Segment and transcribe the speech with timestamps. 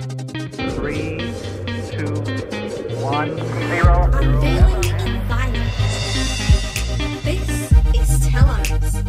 [0.00, 1.18] Three,
[1.90, 2.14] two,
[3.02, 3.36] one,
[3.68, 4.08] zero.
[4.14, 5.72] Unveiling Environment.
[7.22, 7.44] This
[7.94, 9.02] is Telos.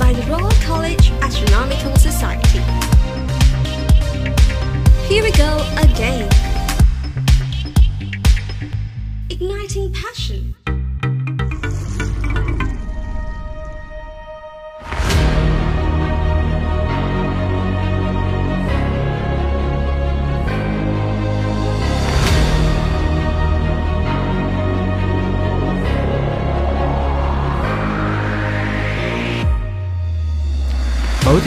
[0.00, 2.58] By the Royal College Astronomical Society.
[5.06, 6.28] Here we go again.
[9.30, 10.15] Igniting passion.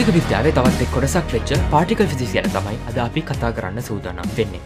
[0.00, 4.30] භෞතික විද්‍යාවේ තවත් එක් කොටසක් වෙච්ච particle ෆිසිස් ගැන තමයි අද අපි කතා කරන්න සූදානම්
[4.36, 4.60] වෙන්නේ.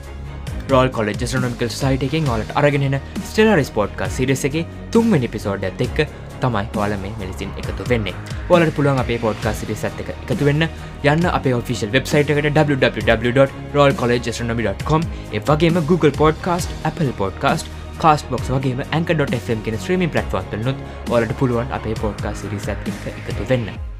[0.70, 4.62] රෝල් කොලෙජ් ස්ටනොමිකල් සයිටකින් ඔලට අරගෙනෙන ස්ටෙලර් ස්පෝට්කා සිරෙසගේ
[4.92, 5.98] තුන්වැනි පිසෝඩ් ඇත් එක්ක
[6.42, 8.14] තමයි ඔල මේ මෙලිසින් එකතු වෙන්නේ.
[8.48, 10.62] ඔලට පුළුවන් අපේ පොඩ්කා සිරිස ඇත් එක එකතු වෙන්න.
[11.04, 17.66] යන්න අපේ ඔෆිසිල් වෙබ්සයිට එකට www.rollcollegeastronomy.com ඒ වගේම Google podcast Apple podcast
[18.30, 20.78] Castbox වගේම ඇක.ම් කෙන ස්ත්‍රීමි පලට්වන්තලනුත්
[21.10, 23.93] ඔලට පුළුවන් අපේ පොඩ්කා සිරිස ඇත් එක එකතු වෙන්න.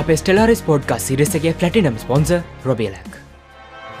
[0.00, 2.30] අප Stellaris පෝඩ්කා සිරිසගේ පලටිනම් sponsor
[2.68, 3.12] රොබියලක්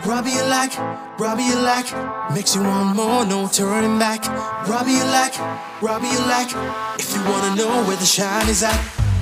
[0.04, 0.74] Robbie you like,
[1.16, 1.88] Robbie you like,
[2.34, 4.26] makes you want more, no turning back.
[4.66, 5.36] Robbie you like,
[5.80, 6.50] Robbie you like,
[6.98, 8.74] if you wanna know where the shine is at.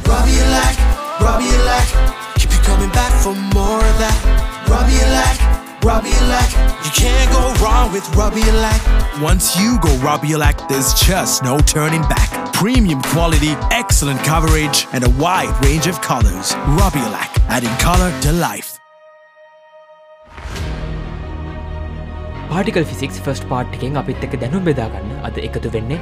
[0.08, 0.78] Robbie you like,
[1.20, 1.90] Robbie you like,
[2.38, 4.18] keep you coming back for more of that.
[4.72, 8.83] Robbie you like, Robbie you like, you can't go wrong with Robbie you like.
[9.21, 12.31] Once you go Robbie Elect, there's just no turning back.
[12.53, 16.55] Premium quality, excellent coverage, and a wide range of colors.
[16.79, 18.71] Robbie Elect, adding color to life.
[22.49, 25.99] Particle physics first part එකෙන් අපිත් එක දැනුම් බෙදාගන්න අද එකතු වෙන්නේ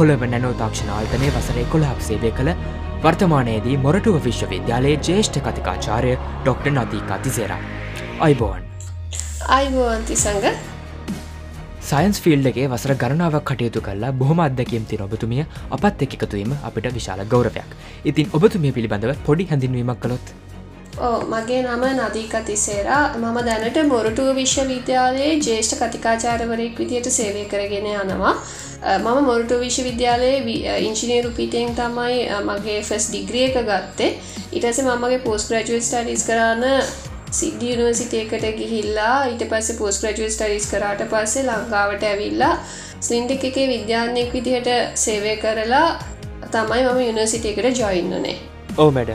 [0.00, 2.54] Colombo nano තාක්ෂණ ආල්තනය වසරේ කොළහක් සේවය කළ
[3.04, 7.60] වර්තමානයේදී මොරටුව විශ්වවිද්‍යාලයේ ජේෂ්ඨ කතිකාචාරය ඩොක්ට නදීකා තිසේරා.
[8.28, 8.65] අයිබෝන්
[9.54, 10.46] අයිබෝන්ති සඟ
[11.88, 15.44] සයින්ස් ෆිල්ඩගේ වසර ගණනාවක් කටයුතු කල්ලා බොහොම අදකම් තින ඔබතුමිය.
[15.76, 17.70] අපත් එක් එකතුවීම අපිට විශාල ගෞරවයක්.
[18.10, 20.26] ඉතින් ඔබතුමිය පිළිබඳව පොඩි හැඳින්වීමක් කළොත්?
[21.06, 23.04] ඕ මගේ නම නදීක තිසේරා.
[23.22, 28.36] මම දැනට මොරටුව විශ්වවිද්‍යාලයේ ජේෂ්ඨ කතිකාචාරවරයෙක් විදියට සේවය කරගෙන යනවා.
[28.98, 34.14] මම මොරටු විශ්වවිද්‍යාලයේ ඉංජිනේරු පිටෙන් තමයි මගේ ෆස් ඩිග්‍රිය එක ගත්තේ.
[34.52, 36.82] ඉටස මමගේ පෝස් ග්‍රජුවල් ස්ටඩිස් කරන්න
[37.36, 42.52] සිද්ධ යුනිවසිටයකට ගිහිල්ලා ඊට පස්සේ පෝස් ග්‍රජුවල් ස්ටඩිස් කරාට පස්සේ ලංකාවට ඇවිල්ලා
[43.00, 44.70] ස්ලින්ඩක් එකේ විද්‍යාන්යෙක් විදිහට
[45.04, 45.86] සේවය කරලා
[46.52, 48.36] තමයි මම යුනිවසිටයකට ජොයින්නනේ
[48.78, 49.12] ඕ මැඩ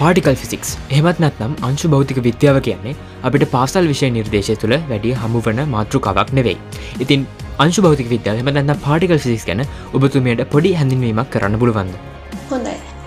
[0.00, 2.94] පාටිකල් ෆිසික්ස් එහමත් නැත්නම් අංශු භෞතික විද්‍යාව කියන්නේ
[3.28, 6.58] අපිට පාසල් විෂය නිර්දේශය තුළ වැඩිය හමුවන මාතෘකාවක් නෙවෙයි.
[7.04, 7.26] ඉතින්
[7.64, 11.96] අංශු භෞතික විද්‍යාව එහමත්න්න පාටිකල් ෆිසික්ස් ගැන ඔබතුමියට පොඩි හැඳින්වීමක් කරන්න පුළුවන්ද.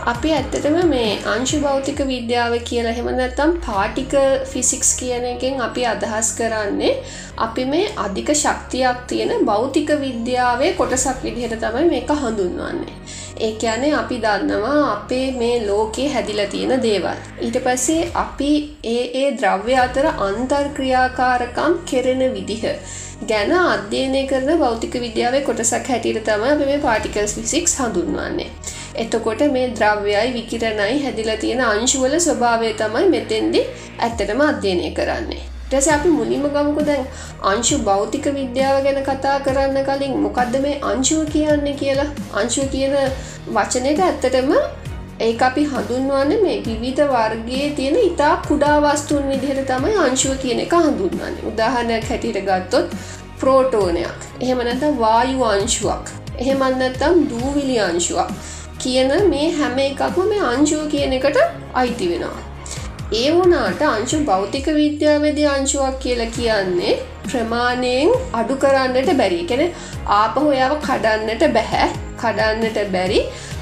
[0.02, 0.12] හොඳයි.
[0.12, 6.30] අපි ඇත්තටම මේ අංශු භෞතික විද්‍යාව කියලා හෙම නැත්තම් පාටිකල් ෆිසික්ස් කියන එකෙන් අපි අදහස්
[6.38, 6.94] කරන්නේ
[7.38, 12.96] අපි මේ අධික ශක්තියක් තියෙන භෞතික විද්‍යාවේ කොටසක් විදිහට තමයි මේක හඳුන්වන්නේ.
[13.40, 17.22] ඒ කියන්නේ අපි දන්නවා අපේ මේ ලෝකේ හැදිලා තියෙන දේවල්.
[17.42, 18.52] ඊට පස්සේ අපි
[18.86, 22.76] ඒ ඒ ද්‍රව්‍ය අතර අන්තර්ක්‍රියාකාරකම් කෙරෙන විදිහ
[23.28, 28.50] ගැන අධ්‍යයනය කරන භෞතික විද්‍යාවේ කොටසක් හැටියට තමයි අපි මේ පාටිකල්ස් ෆිසික්ස් හඳුන්වන්නේ.
[28.96, 33.62] එතකොට මේ ද්‍රව්‍යයි විකිරණයි හැදිලා තියෙන අංශුවල ස්වභාවය තමයි මෙතෙන්දි
[34.00, 35.44] ඇත්තටම අධ්‍යයනය කරන්නේ.
[35.70, 37.06] ටස අපි මුලින්ම ගමුකු දැන්
[37.52, 42.10] අංශු භෞතික විද්‍යාව ගැන කතා කරන්න කලින් මොකක්ද මේ අංශුව කියන්න කියලා?
[42.34, 42.96] අංශුව කියන
[43.58, 44.52] වචනයට ඇත්තටම
[45.20, 50.74] ඒ අපි හඳුන්වන්න මේ විවිධ වර්ගයේ තියෙන ඉතා කුඩා වස්තුන් විදිහට තමයි අංශුව කියන එක
[50.80, 51.44] හඳුන්වන්නේ.
[51.52, 52.98] උදාහරණයක් හැටියට ගත්තොත්
[53.40, 54.20] ප්‍රෝටෝනයක්.
[54.42, 56.12] එහෙම නැත්නම් වායු අංශුවක්.
[56.40, 58.32] එහෙමත් නැත්නම් දූවිලි අංශුවක්.
[58.84, 61.40] කියන මේ හැම එකක්ම මේ අංශුව කියන එකට
[61.82, 62.42] අයිති වෙනවා.
[63.14, 66.94] ඒ වුණාට අංශු භෞතික විද්‍යාවේදී අංශුවක් කියලා කියන්නේ
[67.24, 69.40] ප්‍රමාණයෙන් අඩු කරන්නට බැරි.
[69.46, 69.64] කෙන
[70.20, 71.88] ආපහු ඔයාව කඩන්නට බැහැ.
[72.18, 73.22] කඩන්නට බැරි.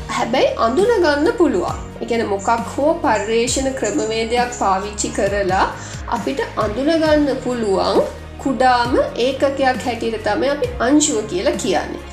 [0.10, 1.82] හැබැයි අඳුන ගන්න පුළුවන්.
[2.04, 5.66] එකන මොකක් හෝ පර්යේෂණ ක්‍රමවේදයක් පාවිච්චි කරලා
[6.10, 8.00] අපිට අඳුනගන්න පුළුවන්
[8.44, 12.04] කුඩාම ඒකකයක් හැටියට තම අපි අංශුව කියලා කියන්නේ.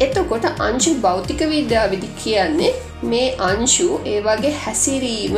[0.00, 2.72] එතකොට අංශු භෞතික විද්‍යාවිදි කියන්නේ
[3.04, 5.36] මේ අංශු ඒ වගේ හැසිරීම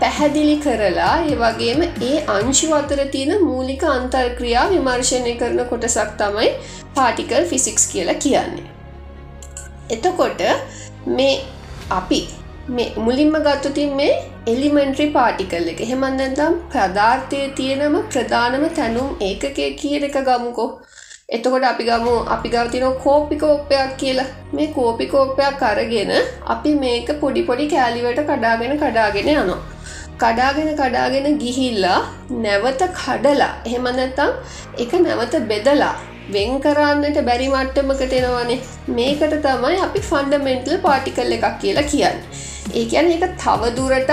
[0.00, 6.50] පැහැදිලි කරලා ඒ වගේම ඒ අංශු අතර තියෙන මූලික අන්තර්ක්‍රියා විමර්ශණය කරන කොටසක් තමයි
[6.94, 8.66] පාටිකල් ෆිසික්ස් කියලා කියන්නේ.
[9.90, 10.42] එතකොට
[11.10, 11.34] මේ
[11.90, 12.20] අපි
[12.70, 14.12] මේ මුලින්ම ගත්තුතින් මේ
[14.46, 20.68] එලිමෙන්ට්‍රි පාටිකල් එක හෙමන්දම් ප්‍රධාර්ථය තියෙනම ප්‍රධානම තැනුම් ඒකකය කියන එක ගමුකෝ
[21.28, 24.26] එතකොට අපි ගමු අපි ගවතින කෝපිකෝප්පයක් කියලා.
[24.56, 26.12] මේ කෝපිකෝප්පයක් අරගෙන
[26.54, 29.58] අපි මේක පොඩි පොඩි කෑලිවට කඩාගෙන කඩාගෙන යනවා.
[30.22, 31.98] කඩාගෙන කඩාගෙන ගිහිල්ලා
[32.44, 34.32] නැවත කඩලා එහෙම නැතම්
[34.84, 35.92] එක නැවත බෙදලා
[36.34, 38.62] වෙන් කරන්නට බැරි මට්ටමකට එනවනේ.
[38.96, 42.26] මේකට තමයි අපි ෆන්ඩමෙන්ටල් පාටිකල් එකක් කියලා කියන්න.
[42.80, 44.12] ඒකැන එක තවදුරටත්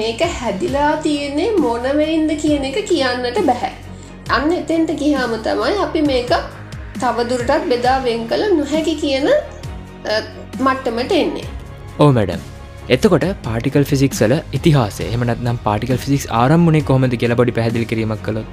[0.00, 3.78] මේක හැදිලා තියෙන්නේ මොනවෙයින්ද කියන එක කියන්නට බැහැ
[4.36, 6.32] අන්න එතෙන්ට ගිහාම තමයි අපි මේක
[7.02, 9.28] තවදුරටත් බෙදා වෙන් කළ නොහැකි කියන
[10.66, 11.46] මට්ටමට එන්නේ.
[12.02, 12.42] ඕ මැඩම්
[12.96, 18.52] එතකොට පාටිකල් ෆිසික්සල ඉතිහාසේ එමනත් නම් පාටිකල් ෆිසික්ස් ආරම්මනේ කොහොමද කියලා බොඩි පැදිලි කිරීමක් කළොත්?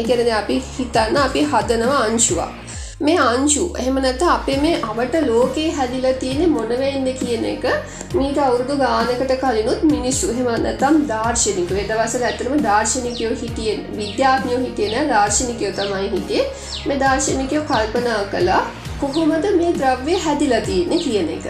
[0.00, 2.65] ඒකරද අපි හිතන්න අපි හදනවා අංශුවක්
[3.00, 7.66] මේ අංශු එහෙම නැත අපේ මේ අවට ලෝකයේ හැදිලා තියෙන මොනවෙන්ද කියන එක
[8.14, 15.74] මීට අවුරුදු ගානකට කලිනුත් මිනිස්සු එහෙම නැතම් දර්ශනික වෙදවසල ඇතරම දර්ශනිකයෝ හිටියෙන් විද්‍යාඥයෝ හිටියන දර්ශනිකයෝ
[15.74, 16.48] තමයි හිටියේ
[16.86, 18.62] මේ දර්ශනිකයෝ කල්පනා කලා
[19.00, 21.46] කොහොමද මේ ද්‍රව්‍ය හැදිලා තියෙන කියන එක.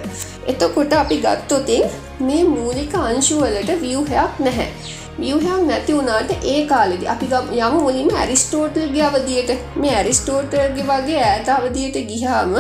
[0.49, 1.85] එතකොට අපි ගත්තොතින්
[2.21, 4.71] මේ මූලික අංශුවලට වියහයක් නැහැ.
[5.19, 7.27] වියහයක් නැති වුණාට ඒ කාලෙදි අපි
[7.59, 12.57] යම මුලින්ම ඇරිස්ටෝටල්ගේ අවදියට මේ ඇරිස්ටෝටල්ගේ වගේ ඇත අවදියට ගිහාම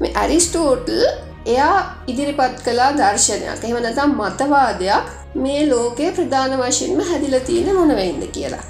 [0.00, 1.02] මේ ඇරිස්ටෝටල්
[1.46, 1.76] එයා
[2.06, 8.64] ඉදිරිපත් කලා දර්ශනයක් එහෙම නැතම් මතවාදයක් මේ ලෝකයේ ප්‍රධාන වශයෙන්ම හැදිල තියෙන මොනවෙයින්ද කියලා.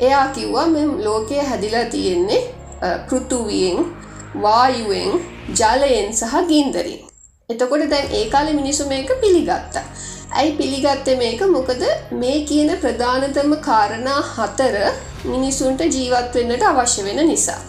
[0.00, 2.42] එයා කිව්වා මෙ ලෝකය හැදිලා තියෙන්නේ
[3.08, 3.78] පෘතුවියෙන්
[4.42, 5.10] වායුවෙන්
[5.58, 7.02] ජලයෙන් සහ ගින්දරින්.
[7.48, 9.84] එතකොට දැන් ඒ කාල මිනිසු මේක පිළිගත්තා.
[10.32, 11.82] ඇයි පිළිගත්තේ මේක මොකද
[12.16, 14.76] මේ කියන ප්‍රධානතම කාරණා හතර
[15.26, 17.60] මිනිසුන්ට ජීවත් වෙන්නට අවශ්‍ය වෙන නිසා.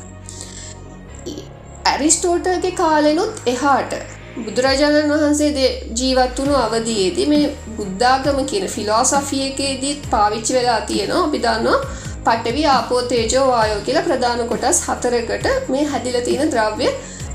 [1.86, 3.96] ඇරිස්ටෝටල්ගේ කාලෙනුත් එහාට
[4.38, 11.82] බුදුරජාණන් වහන්සේ ජීවත් වුණු අවදයේදී මේ බුද්ධාගම කියන ෆිලෝසෆියකේදීත් පාවිච්චි වෙලා තියෙනවා අපි දන්නවා
[12.26, 16.90] පටවි ආපෝතේජෝ වායෝ කියලා ප්‍රධාන කොටස් හතරකට මේ හැදිල තියෙන ද්‍රව්‍ය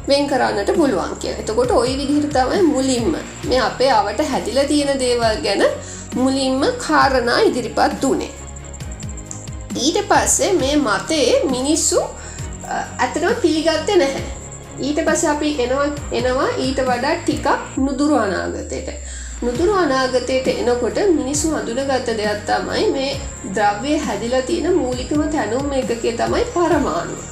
[0.08, 3.14] වෙන් කරන්නට පුළුවන් කිය එතකොට ඔයි විදිහට තමයි මුලින්ම
[3.48, 5.64] මේ අපේ අවට හැදිල තියෙන දේවල් ගැන
[6.16, 8.30] මුලින්ම කාරණා ඉදිරිපත් වනේ.
[9.76, 12.00] ඊට පස්සේ මේ මතයේ මිනිස්සු
[12.98, 14.24] ඇතනව පිළිගත්ත නැහැ.
[14.80, 17.46] ඊට පස අපි එනවා එනවා ඊට වඩා ටිකක්
[17.78, 18.90] නුදුරු අනාගතයට.
[19.42, 23.10] නුදුරු අනාගතයට එනකොට මිනිස්සු අඳුනගත්ත දෙයක් තමයි මේ
[23.54, 27.27] ද්‍රව්‍ය හැදිලා තියෙන මූලිකම තැනුම් එකකේ තමයි පරමාණු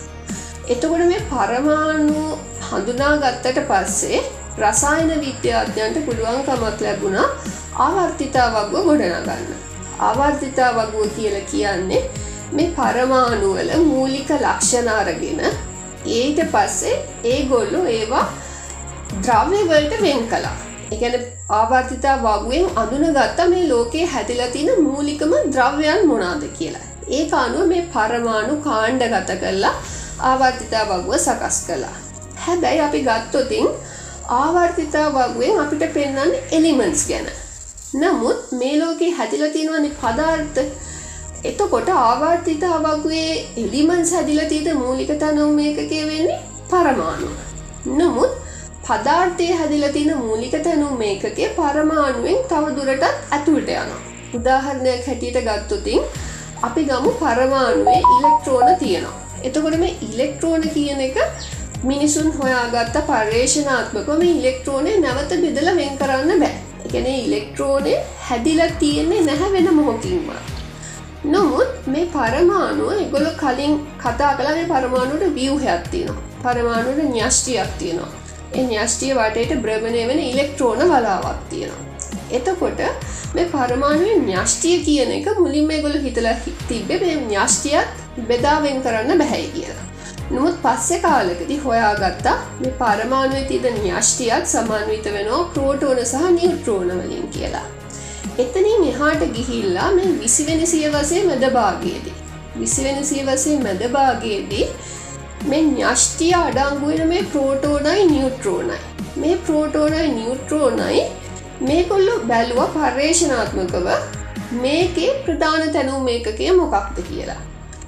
[0.69, 2.23] එතකොට මේ පරමාණු
[2.69, 4.21] හඳුනා ගත්තට පස්සේ
[4.61, 7.27] රසායන විද්‍යාඥයන්ට පුළුවන්කමක් ලැබුණා
[7.79, 9.53] ආවර්තිතා වගුව ගොඩනගන්න.
[10.01, 12.01] ආවර්තිතා වගුව කියල කියන්නේ
[12.53, 15.43] මේ පරමාණුවල මූලික ලක්ෂණාරගෙන
[16.17, 18.25] ඊට පස්සේ ඒ ගොල්ලු ඒවා
[19.21, 20.57] ද්‍රව්‍යවලට වෙන් කලා.
[20.93, 21.15] එකන
[21.51, 26.87] ආවර්තිතා වගුවෙන් අඳුන ගත්ත මේ ලෝකයේ හැතිලතින මූලිකම ද්‍රව්‍යයන් මොනාද කියලා.
[27.11, 29.75] ඒ අනුව මේ පරමාණු කාණ්ඩ ගත කරලා
[30.21, 31.97] ආවර්තිතා වගුව සකස් කලා.
[32.47, 33.69] හැබැයි අපි ගත්තොතින්
[34.29, 37.29] ආවර්තිතා වගුවෙන් අපිට පෙන්න්න එලිමන්ස් ගැන.
[37.95, 40.61] නමුත් මේ ලෝකේ හැතිල තියෙනවනි පදාර්ථ
[41.45, 46.41] එතකොට ආවර්තිතා වගුවේ එලිමන්ස් හැදිලතීත මූලික තනවම එකකේ වෙන්නේ
[46.71, 47.31] පරමාණු.
[47.99, 48.33] නමුත්
[48.89, 54.01] පදාර්ථය හැදිලතින මූලික තැනුම් මේකගේ පරමාණුවෙන් තව දුරටත් ඇතුළට යනවා.
[54.35, 56.03] උදාහරණයක් හැටියට ගත්තුතින්
[56.63, 59.26] අපි ගමු පරමාණුවේ ඉලෙක්ට්‍රෝන තියෙනවා.
[59.47, 61.19] එතකොට මේ ඉලෙක්ට්‍රෝන කියන එක
[61.85, 66.55] මිනිසුන් හොයාගත්ත පර්යේෂනාත්මක මේ ඉලෙක්ට්‍රෝනය නැවත බෙදල වෙන් කරන්න බෑ.
[66.87, 67.95] එකන ඉලෙක්ට්‍රෝනය
[68.27, 70.29] හැදිල තියෙන්නේ නැහැ වෙන මොහොකින්ම
[71.27, 76.25] නොමුත් මේ පරමාණුව එගොල කලින් කතා කලා මේ පරමාණුට වියවහයක් තියෙනවා.
[76.45, 78.13] පරමාණුට න්‍යෂ්ටියක් තියෙනවා.
[78.55, 81.85] එ න්‍යෂ්ටිය වටයට බ්‍රමණය වෙන ඉලෙක්ට්‍රෝන වලාවක් තියෙනවා.
[82.31, 82.81] එතකොට
[83.35, 86.29] මේ පරමාණුව න්‍යෂ්ටිය කියන එක මුලින්ම ගොල හිතල
[86.69, 89.87] තිබ්බේ මේ න්‍යෂ්ටියත් බෙදාවෙන් කරන්න බැහැයි කියලා
[90.31, 97.67] නොමුත් පස්සෙ කාලකදි හොයාගත්තා මේ පරමාණුව තිද න්‍යෂ්ටියක් සමාන්විත වෙනවා ප්‍රෝටෝන සහ නිියුට්‍රෝනවලින් කියලා.
[98.39, 102.17] එතනින් එහාට ගිහිල්ලා මේ විසිවෙන සියවසේ මැදභාගයේදී.
[102.61, 104.67] විසිවෙන සියවසේ මැදභාගයේදී
[105.47, 108.79] මේ න්‍යෂ්ටිය අඩංගුවෙන මේ ප්‍රෝටෝනයි නිියුට්‍රෝනයි.
[109.17, 111.03] මේ ප්‍රෝටෝනයි නිියුට්‍රෝනයි
[111.61, 113.87] මේකොල්ලො බැලුව පර්යේෂනාත්මකව
[114.63, 117.43] මේකේ ප්‍රධාන තැනූ මේකකය මොකක්ද කියලා.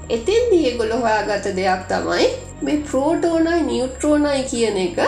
[0.08, 2.26] එතින් දියගොල හොයාගත දෙයක් තමයි
[2.62, 4.98] මේ ප්‍රෝටෝනයි නිියුට්‍රෝනයි කියන එක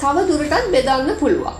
[0.00, 1.56] තව දුරටත් බෙදන්න පුළුවන්.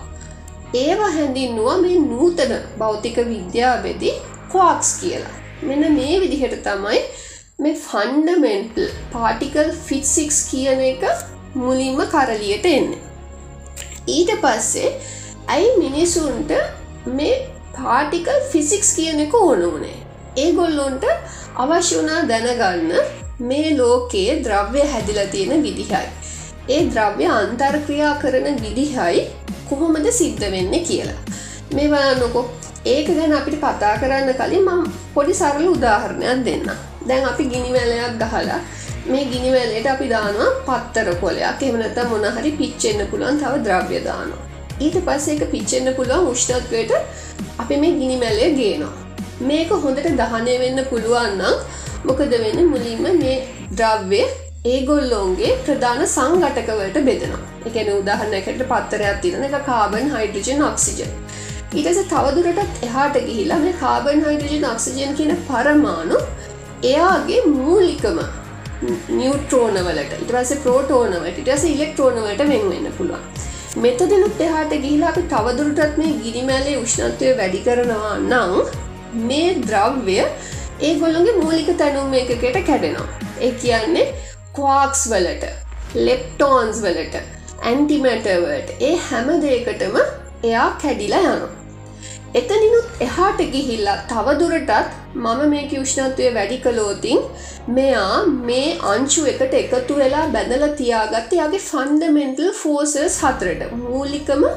[0.75, 4.11] ඒවා හැඳින්නුව මේ නූතන භෞතික විද්‍යාවෙදි
[4.51, 5.35] කෝක්ස් කියලා.
[5.61, 6.99] මෙන මේ විදිහට තමයි
[7.59, 11.07] මේ ෆන්ඩමෙන්ටල් පාටිකල් ෆිට්සික්ස් කියන එක
[11.55, 12.93] මුලින්ම කරලියට එන්න.
[14.09, 14.93] ඊට පස්සේ
[15.47, 16.51] ඇයි මිනිසුන්ට
[17.17, 17.35] මේ
[17.75, 20.00] පාටිකල් ෆිසික්ස් කියන එක ඕන වනේ.
[20.37, 21.05] ඒගොල්ලොන්ට
[21.57, 22.91] අවශ්‍ය වනා දැනගන්න
[23.49, 26.07] මේ ලෝකයේ ද්‍රව්‍ය හැදිලා තියෙන විදිහයි.
[26.69, 29.27] ඒ ද්‍රව්‍ය අන්තර්ක්‍රියා කරන විදිහයි
[29.69, 31.19] කොහොමද සිද්ධ වෙන්න කියලා.
[31.75, 32.45] මේ බලන්නකො
[32.85, 34.85] ඒක ගැන අපිට කතා කරන්න කලින් මම
[35.15, 36.71] පොඩි සරල උදාහරණයක් දෙන්න.
[37.07, 38.61] දැන් අපි ගිනිවැලයක් ගහලා
[39.11, 44.41] මේ ගිනිවැලට අපි දානවා පත්තර කොලයක් එහෙම නැත්නම් මොන හරි පිච්චෙන්න පුළුවන් තව ද්‍රව්‍ය දානවා.
[44.79, 46.91] ඊට පස්සේ ඒක පිච්චෙන්න පුළුවන් උෂ්ණත්වයට
[47.61, 49.00] අපි මේ ගිනිමැලය ගේනවා.
[49.49, 51.55] මේක හොඳට දහනය වෙන්න පුළුවන් නම්
[52.07, 53.37] මොකද වෙන්නේ මුලින්ම මේ
[53.79, 54.21] ද්‍රව්‍ය
[54.65, 57.41] ඒගොල්ලෝන්ගේ ප්‍රධාන සංඝටකවලට බෙදෙනවා.
[57.65, 61.15] ඒ කියන්නේ උදාහරණයකට පත්තරයක් තියෙන එක කාබන් හයිඩ්‍රජන් ඔක්සිජන්.
[61.73, 66.19] ඊට පස්සේ තවදුරටත් එහාට ගිහිලා මේ කාබන් හයිඩ්‍රජන් ඔක්සිජන් කියන පරමාණු
[66.83, 68.19] එයාගේ මූලිකම
[69.17, 73.25] නිියුට්‍රෝනවලට ඉට පස්සේ ප්‍රෝටෝනවට ඉටස ඉලෙක්ට්‍රෝනවට වෙන් වෙන්න පුළුවන්.
[73.77, 78.55] මෙතදනුත් එහාට ගිහිලා අපි තවදුරටත් මේ ගිනිමැලේ උෂ්ණත්වය වැඩි කරනවා නම්
[79.13, 80.17] මේ ද්‍රව්‍ය
[80.81, 83.07] ඒ ගොල්ලොගේ මූලික තැනුම් එකකට කැඩෙනවා.
[83.41, 84.07] ඒ කියන්නේ
[84.55, 85.45] කවාක්ස් වලට
[86.07, 87.23] ලෙප්ටෝන්ස් වලට
[87.61, 89.97] ඇන්ටිමැටවර්ට ඒ හැම දේකටම
[90.43, 91.57] එයා කැඩිලා යනවා.
[92.39, 94.71] එතනිනුත් එහාට ගිහිල්ලා තවදුරටත්
[95.15, 97.19] මම මේක උෂ්ණත්වය වැඩි කලෝතින්
[97.69, 104.49] මෙයා මේ අංචු එකට එකතු වෙලා බැඳල තියාගත්ත යාගේ ෆන්ඩමෙන්ටල් ෆෝසස් හතරට මූලිකම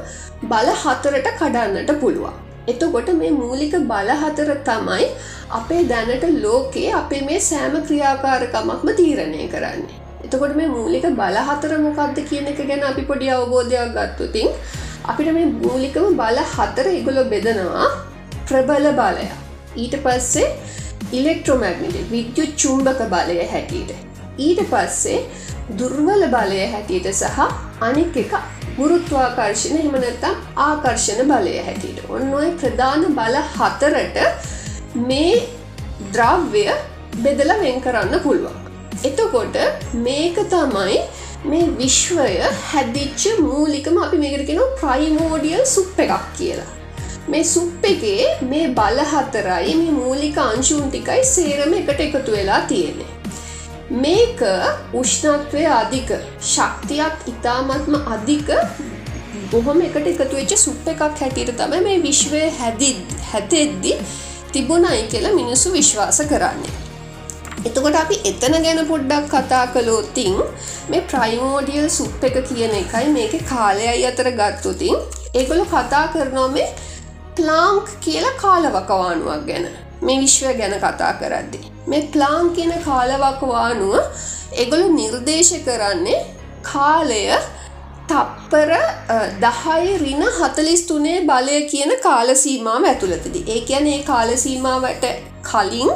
[0.52, 2.43] බල හතරට කඩන්නට පුළුවන්.
[2.66, 5.10] එතකොට මේ මූලික බල හතර තමයි
[5.52, 9.98] අපේ දැනට ලෝකයේ අපේ මේ සෑම ක්‍රියාකාරකමක්ම තීරණය කරන්නේ.
[10.24, 14.48] එතකොට මේ මූලික බල හතර මොකක්ද කියන එක ගැන අපි පොඩි අවබෝධයක් ගත්තුතින්
[15.04, 17.88] අපිට මේ මූලිකම බල හතර ඉගොලො බෙදනවා
[18.44, 19.26] ප්‍රබල බලය
[19.76, 20.48] ඊට පස්සේ
[21.12, 23.92] ඉලෙක්ට්‍රෝමැග්නිට විද්‍යු චුම්භක බලය හැටියට
[24.38, 25.18] ඊට පස්සේ
[25.70, 27.38] දුර්වල බලය හැටියට සහ
[27.80, 28.32] අනික් එක
[28.78, 34.18] ගුරුත්වාකර්ශණ හෙමනැත්තම් ආකර්ශණ බලය හැටියට ඔන්න ඔය ප්‍රධාන බල හතරට
[35.08, 35.32] මේ
[36.12, 36.66] ද්‍රව්‍ය
[37.24, 38.60] බෙදල වෙන් කරන්න පුළුවන්.
[39.04, 39.56] එතකොට
[40.06, 41.00] මේක තමයි
[41.46, 42.28] මේ විශ්වය
[42.68, 46.70] හැදිච්ච මූලිකම අපි මේකරගෙන ප්‍රයිමෝඩියල් සුප් එකක් කියලා.
[47.32, 53.13] මේ සුප් එකේ මේ බල හතරයි මේ මූලික අංශුන් ටිකයි සේරම එකට එකතු වෙලා තියෙන්නේ.
[53.94, 54.40] මේක
[54.92, 56.08] උෂ්ණත්වය අධික
[56.42, 58.48] ශක්තියක් ඉතාමත්ම අධික
[59.52, 62.88] බොහොම එකට එකතු වෙච්ච සුප් එකක් හැටියට තම මේ විශ්වය හැදි
[63.32, 63.92] හැතෙද්දි
[64.52, 66.72] තිබුණයි කියලා මිනිස්සු විශ්වාස කරන්නේ.
[67.68, 70.40] එතකොට අපි එතන ගැන පොඩ්ඩක් කතා කළෝතින්
[70.90, 74.98] මේ ප්‍රයිමෝඩියල් සුප් එක කියන එකයි මේක කාලයයි අතර ගත්තුතින්
[75.34, 76.66] ඒගොල කතා කරනවා මේ
[77.36, 79.70] ප්ලාංක් කියලා කාලවකවානුවක් ගැන
[80.02, 81.73] මේ විශ්වය ගැන කතා කරද්දි.
[81.86, 83.94] මේ ප්ලාං කියන කාලවකවානුව
[84.56, 86.20] එගොලු නිර්දේශ කරන්නේ
[86.62, 87.22] කාලය
[88.08, 88.72] තප්පර
[89.42, 93.40] දහයි රින හතලිස් තුනේ බලය කියන කාලසීමාව ඇතුළතදි.
[93.46, 95.04] ඒ කියන ඒ කාලසීමාවට
[95.42, 95.92] කලින්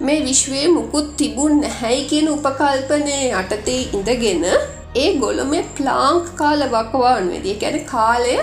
[0.00, 4.44] මේ විශ්වයේ මුකුත් තිබුන් නැහැයි කියන උපකල්පනය යටතේ ඉඳගෙන
[4.96, 8.36] ඒ ගොල මේ ප්ලාංක් කාල වකවාන් වෙදිය කැන කාලය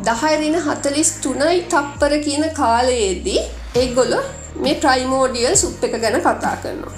[0.00, 3.40] දහයිරින හතලිස් තුනයි තප්පර කියන කාලයේදී
[3.76, 4.14] ඒ ගොල
[4.56, 6.94] මේ ප්‍රයිමෝඩියල් සුප් එක ගැන කතා කරනවා.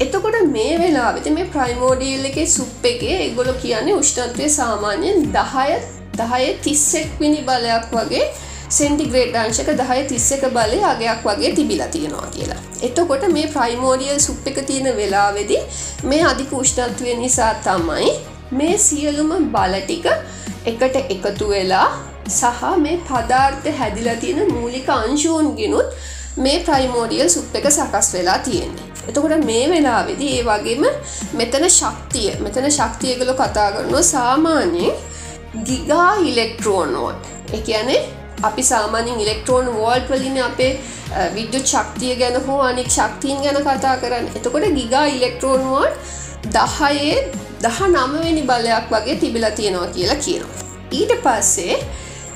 [0.00, 5.70] එතකොට මේ වෙලාවෙති මේ ප්‍රයිමෝඩියල් එක සුප් එකේ එගොලො කියන්නේ උෂ්ණත්වය සාමාන්‍යයෙන් දහය
[6.20, 8.24] දහය තිස්සෙක් විනි බලයක් වගේ
[8.68, 12.62] සෙන්ටිග්‍රේඩ් අංශක දහය තිස්සක බලය අගයක් වගේ තිබිලා තියෙනවා කියලා.
[12.82, 15.58] එතකොට මේ ප්‍රයිමෝඩියල් සුප් එක තියෙන වෙලාවෙදි
[16.04, 18.10] මේ අධික උෂ්ණත්වය නිසා තමයි
[18.52, 20.06] මේ සියලුම බලටික
[20.66, 21.88] එකට එකතු වෙලා
[22.28, 25.88] සහ මේ පදාර්ථ හැදිලා තියෙන මූලික අංශූන් ගෙනුත්
[26.36, 28.86] මේ ප්‍රයිමෝඩියල් සුප් එක සකස් වෙලා තියෙන්නේ.
[29.08, 30.84] එතකොට මේ වෙලාවෙදි ඒ වගේම
[31.40, 34.94] මෙතන ශක්තිය මෙතන ශක්තියගල කතා කරනවා සාමාන්‍යයෙන්
[35.64, 38.00] ගිගා ඉලෙක්ට්‍රෝනෝට් එකනේ
[38.42, 40.72] අපි සාමානින් ඉලෙක්ට්‍රෝන් වෝල්ට් වලින් අපේ
[41.34, 45.96] විද්‍යුත් ශක්තිය ගැන හෝ අනික් ශක්තිීන් ගැන කතා කරන්න එතකොට ගිගා ඉලෙක්ට්‍රෝන් වෝල්ට්
[46.56, 47.18] දහයේ
[47.62, 50.66] දහ නමවෙනි බලයක් වගේ තිබිලා තියෙනවා කියලා කියනවා.
[50.92, 51.76] ඊට පස්සේ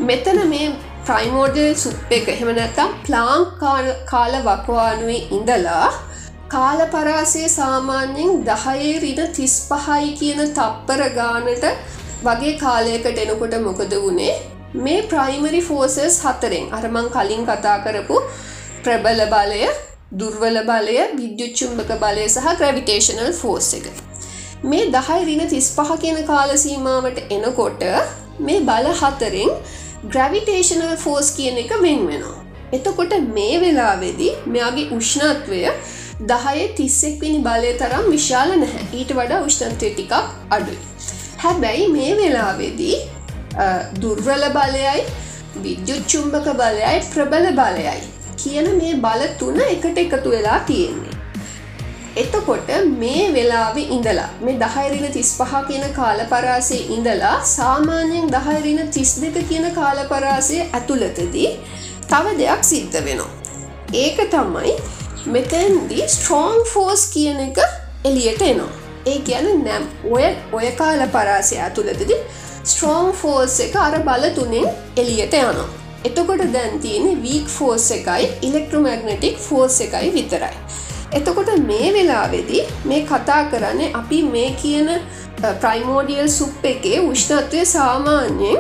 [0.01, 0.69] මෙතන මේ
[1.07, 3.43] ප්‍රයිමෝඩල් සුප් එක එහෙම නැත්තම් ප්ලාං
[4.09, 5.89] කාල වකවානුවේ ඉඳලා
[6.49, 11.67] කාල පරාසය සාමාන්‍යයෙන් දහයේ රින තිස් පහයි කියන තප්පර ගානට
[12.23, 14.33] වගේ කාලයකට එනකොට මොකද වුණේ
[14.79, 18.23] මේ ප්‍රයිමරි ෆෝසස් හතරෙන් අරමං කලින් කතා කරපු
[18.85, 19.61] ප්‍රබල බලය
[20.15, 23.91] දුර්වල බලය විද්‍යුච්චුම්භක බලය සහ ග්‍රවිටේශනල් ෆෝස් එක.
[24.65, 27.87] මේ දහයි රින තිස් පහ කියන කාලසීමාවට එනකොට
[28.41, 29.53] මේ බල හතරෙන්
[30.09, 32.37] ග්‍රවිටේශනල් ෆෝස් කියන එක වෙන් වෙනවා.
[32.77, 35.61] එතකොට මේ වෙලාවෙදී මෙයාගේ උෂ්ණත්වය
[36.31, 40.15] දහය තිස්සෙක්විනි බලය තරම් විශාල නැහැ ඊට වඩා උෂ්ණත්වය ටිකක්
[40.57, 40.79] අඩුයි.
[41.43, 42.97] හැබැයි මේ වෙලාවෙදී
[44.03, 45.05] දුර්වල බලයයි
[45.65, 47.97] විද්‍යුච්චුම්භක බලයයි ප්‍රබල බලයයි
[48.43, 51.10] කියන මේ බල තුන එකට එකතු වෙලා තියෙන්නේ.
[52.17, 59.37] එතකොට මේ වෙලාවෙ ඉඳලා මේ දහයිරින තිස් පහ කියන කාලපරාසය ඉඳලා සාමාන්‍යයෙන් දහයිරින තිස් දෙක
[59.49, 61.51] කියන කාලපරාසය ඇතුළතදී
[62.09, 63.31] තව දෙයක් සිද්ධ වෙනවා.
[63.95, 64.75] ඒක තමයි
[65.27, 67.59] මෙතැන්දි ස්ට්‍රෝන් ෆෝස් කියන එක
[68.05, 68.71] එලියට එනවා.
[69.07, 72.17] ඒ ගැන නැම් ඔය ඔය කාල පරාසය ඇතුළතදි
[72.65, 75.69] ස්ට්‍රෝන් ෆෝස් එක අර බල තුනෙන් එලියට යනවා.
[76.05, 80.55] එතකොට දැන්තියන වීක් ෆෝස් එකයි ඉලෙක්ට්‍රමගනටික් ෆෝස් එකයි විතරයි.
[81.19, 84.89] එතකොට මේ වෙලාවෙදි මේ කතා කරන්නේ අපි මේ කියන
[85.63, 88.59] ප්‍රයිමෝඩියල් සුප් එකේ උෂ්ණත්වය සාමාන්‍යයෙන්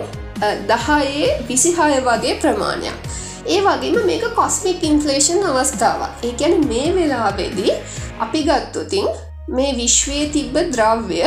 [0.71, 2.99] දහයේ විසිහය වගේ ප්‍රමාණයක්.
[3.47, 6.01] ඒ වගේම මේක කොස්මික් ඉන්ෆලේෂන් අවස්ථාව.
[6.27, 7.73] ඒ ගැන මේ වෙලාවෙදී
[8.21, 9.09] අපි ගත්තුතින්
[9.57, 11.21] මේ විශ්වයේ තිබ්බ ද්‍රව්‍ය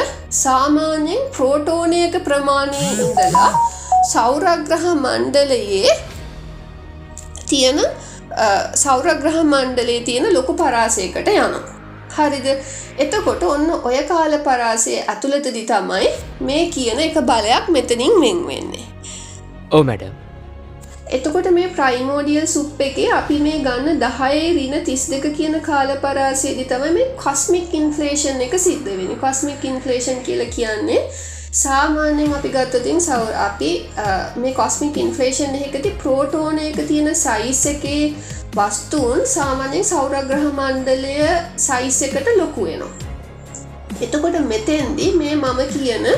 [0.44, 3.50] සාමාන්‍යයෙන් ප්‍රෝටෝනයක ප්‍රමාණය ඉඳලා
[4.14, 5.94] සෞරග්‍රහ මණ්ඩලයේ
[7.50, 7.80] තියෙන
[8.76, 11.56] සෞරග්‍රහ මණ්ඩලේ තියෙන ලොකු පරාසයකට යන.
[12.14, 12.50] හරිද
[12.98, 16.12] එතකොට ඔන්න ඔය කාල පරාසය ඇතුළතදි තමයි
[16.42, 18.86] මේ කියන එක බලයක් මෙතනින් වෙන් වෙන්නේ.
[19.72, 20.24] ඕ මැඩම්
[21.10, 26.94] එතකොට මේ ප්‍රයිමෝඩියල් සුප් එකේ අපි මේ ගන්න දහයේ රින තිස් දෙක කියන කාලපරාසයේදි තමයි
[26.96, 31.02] මේ කොස්මික් ඉන්ෆලේෂන් එක සිද්ධ වෙන කොස්මික් ඉන්ෆලේෂන් කියල කියන්නේ
[31.54, 33.72] සාමාන්‍යෙන් අපි ගත්තතින් සව අපි
[34.36, 38.00] මේ කොස්මික් ඉන්ෆලේෂන් එකති ප්‍රෝටෝන එක තියෙන සයිස් එකේ
[38.56, 41.14] වස්තුූන් සාමාන්‍යයෙන් සෞරග්‍රහ මණ්ඩලය
[41.58, 42.90] සයිස් එකට ලොකුවෙනවා.
[44.02, 46.10] එතකොට මෙතෙන්දි මේ මම කියන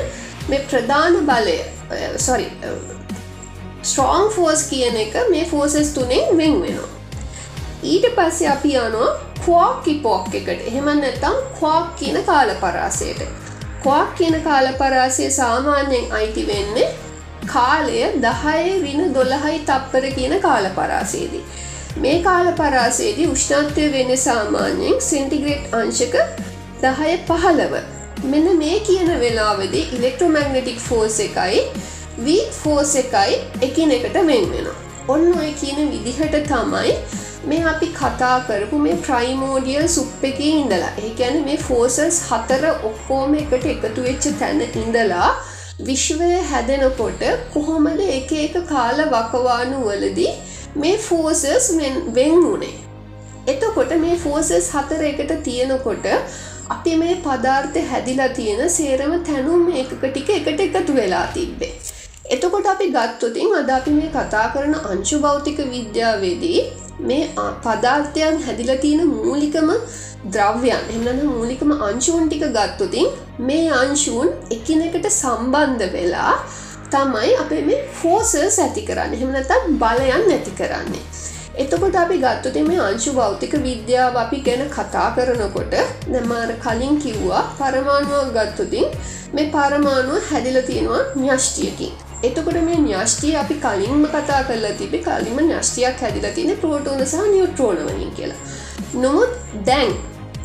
[0.49, 1.57] මේ ප්‍රධාන බලය
[2.17, 2.47] සොරි
[3.83, 6.91] ස්ට්‍රෝන් ෆෝස් කියන එක මේ ෆෝසස් තුනෙන් වෙන් වෙනවා.
[7.85, 9.15] ඊට පස්සේ අපි යනවා
[9.45, 13.44] කෝක් කිපෝක් එකට එහෙම නැතම් කෝක් කියන කාල පරාසයට
[13.85, 16.85] කොක් කියන කාලපරාසය සාමාන්‍යයෙන් අයිති වෙන්නේ
[17.47, 21.43] කාලය දහය රින දොළහයි තප්පර කියන කාලපරාසේදී.
[21.97, 26.15] මේ කාලපරාසේදී උෂ්ණත්වය වෙන සාමාන්‍යයෙන් සෙන්ටිග්‍රේට් අංශක
[26.83, 27.75] දහය පහළව.
[28.25, 31.61] මෙන්න මේ කියන වෙලාවෙදි ඉලෙක්ට්‍රොමැග්නටික් ෆෝස් එකයි
[32.19, 34.67] වීක් ෆෝස් එකයි එකිනෙකට වෙන් වෙන.
[35.07, 36.97] ඔන්න ඔය කියන විදිහට තමයි
[37.45, 43.35] මේ අපි කතා කරපු මේ ප්‍රයිමෝඩියල් සුප් එක ඉඳලා ඒ ගැන මේ ෆෝසස් හතර ඔක්කෝම
[43.35, 45.27] එකට එකතු වෙච්ච තැන ඉඳලා
[45.81, 50.33] විශ්වය හැදෙනකොට කොහොමද එක එක කාල වකවානු වලදී
[50.77, 52.73] මේ ෆෝසස් වෙන් වුණේ
[53.47, 56.11] එතකොට මේ ෆෝසස් හතර එකට තියෙනකොට
[56.69, 61.73] අපි මේ පදාර්ථ හැදිලා තියෙන සේරම තැනුම් ඒකක ටික එකට එකතු වෙලා තිබ්බේ.
[62.25, 66.59] එතකොට අපි ගත්තොතින් අද අපි මේ කතා කරන අංශු භෞතික විද්‍යාවේදී
[67.01, 67.25] මේ
[67.63, 69.67] පදාර්ථයන් හැදිල තියෙන මූලිකම
[70.27, 73.11] ද්‍රව්‍යයන් එමන මූලිකම අංශූන් ටික ගත්තුතින්
[73.41, 76.33] මේ අංශූන් එකිනෙකට සම්බන්ධ වෙලා
[76.87, 81.03] තමයි අපේ මේ ෆෝසර්ස් ඇති කරන්න හෙමනතත් බලයන් නැති කරන්නේ.
[81.57, 88.33] එතකොට අපි ගත්තුති මේ අංශු භෞතික විද්‍යාව අපි ගැන කතා කරනකොට නැමාර කලින් කිව්වා පරමාණුවක්
[88.39, 88.89] ගත්තුතින්
[89.33, 96.01] මේ පරමාණුව හැදිල තියෙනවා න්‍යෂ්ටියකින් එතකොට මේ න්‍යෂ්ටිය අපි කලින්ම කතා කරලා තිබේ කලින්ම න්‍යෂ්ටියක්
[96.01, 98.41] හැදිලා තියෙන ප්‍රෝටෝන සහ නිියුට්‍රෝන වලින් කියලා.
[98.95, 99.33] නමුත්
[99.65, 99.91] දැන්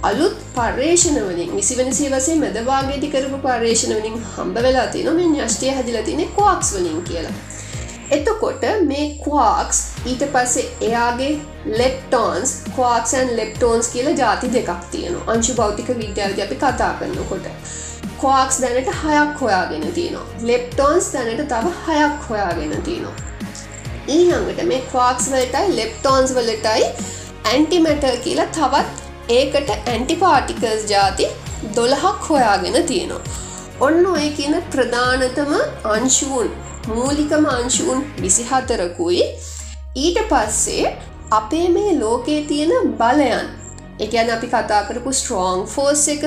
[0.03, 6.75] අලුත් පර්යේෂණවලින් විසිවන සිවසේ මැදවාගේති කරපු පර්යේෂණවලින් හම්බ වෙලා තියෙන මේ න්‍යෂ්ටිය හැදිලා තියෙන කොක්ස්
[6.75, 7.35] වලින් කියලා.
[8.11, 11.33] එතකොට මේ කවාක්ස් ඊට පස්සේ එයාගේ
[11.81, 17.47] ලෙප්ටෝන්ස් කවාක්සන් ලෙප්ටෝන්ස් කියලා ජාති දෙකක් තියෙනවා අංශු භෞතික විද්‍යාවද අපි කතා කරන්නකොට.
[18.23, 23.17] කෝක්ස් දැනට හයක් හොයාගෙන තියනවා ලෙප්ටෝන්ස් දැනට තව හයක් හොයාගෙන තියනවා
[24.09, 26.89] ඊහඟට මේ කවාක්ස් වලටයි ලෙප්ටෝන්ස් වලටයි
[27.45, 31.31] ඇන්ටිමැටර් කියලා තවත් ඒකට ඇන්ටිපාටිකර්ස් ජාති
[31.77, 33.39] දොළහක් හොයාගෙන තියෙනවා
[33.81, 35.53] ඔන්න ඔය කියන ප්‍රධානතම
[35.91, 36.49] අංශූන්
[36.89, 39.23] මූලිකම අංශූන් විසිහතරකුයි.
[39.97, 40.97] ඊට පස්සේ
[41.31, 43.49] අපේ මේ ලෝකයේ තියෙන බලයන්
[43.99, 46.25] එකන අපි කතා කරපු ස්ට්‍රෝං ෆෝස් එක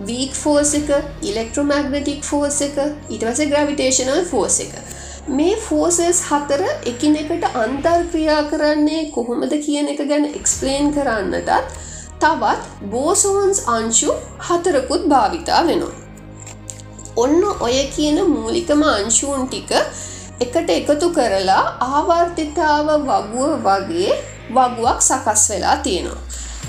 [0.00, 0.90] වීක් ෆෝස් එක
[1.22, 2.78] ඉලෙක්ට්‍රෝමැග්නටික් ෆෝස් එක
[3.08, 4.74] ඉටවස ග්‍රවිටේශනල් ෆෝස් එක
[5.28, 11.52] මේ ෆෝසස් හතර එකිනෙකට අන්තර්ක්‍රියා කරන්නේ කොහොමද කියන එක ගැන එක්ස්පලේන් කරන්නටත්
[12.20, 15.94] තවත් බෝසෝන්ස් අංශු හතරකුත් භාවිතා වෙනවා.
[17.16, 19.72] ඔන්න ඔය කියන මූලිකම අංශූන් ටික
[20.40, 26.22] එකට එකතු කරලා ආවර්තිතාව වගුව වගේ වගුවක් සකස් වෙලා තියෙනවා.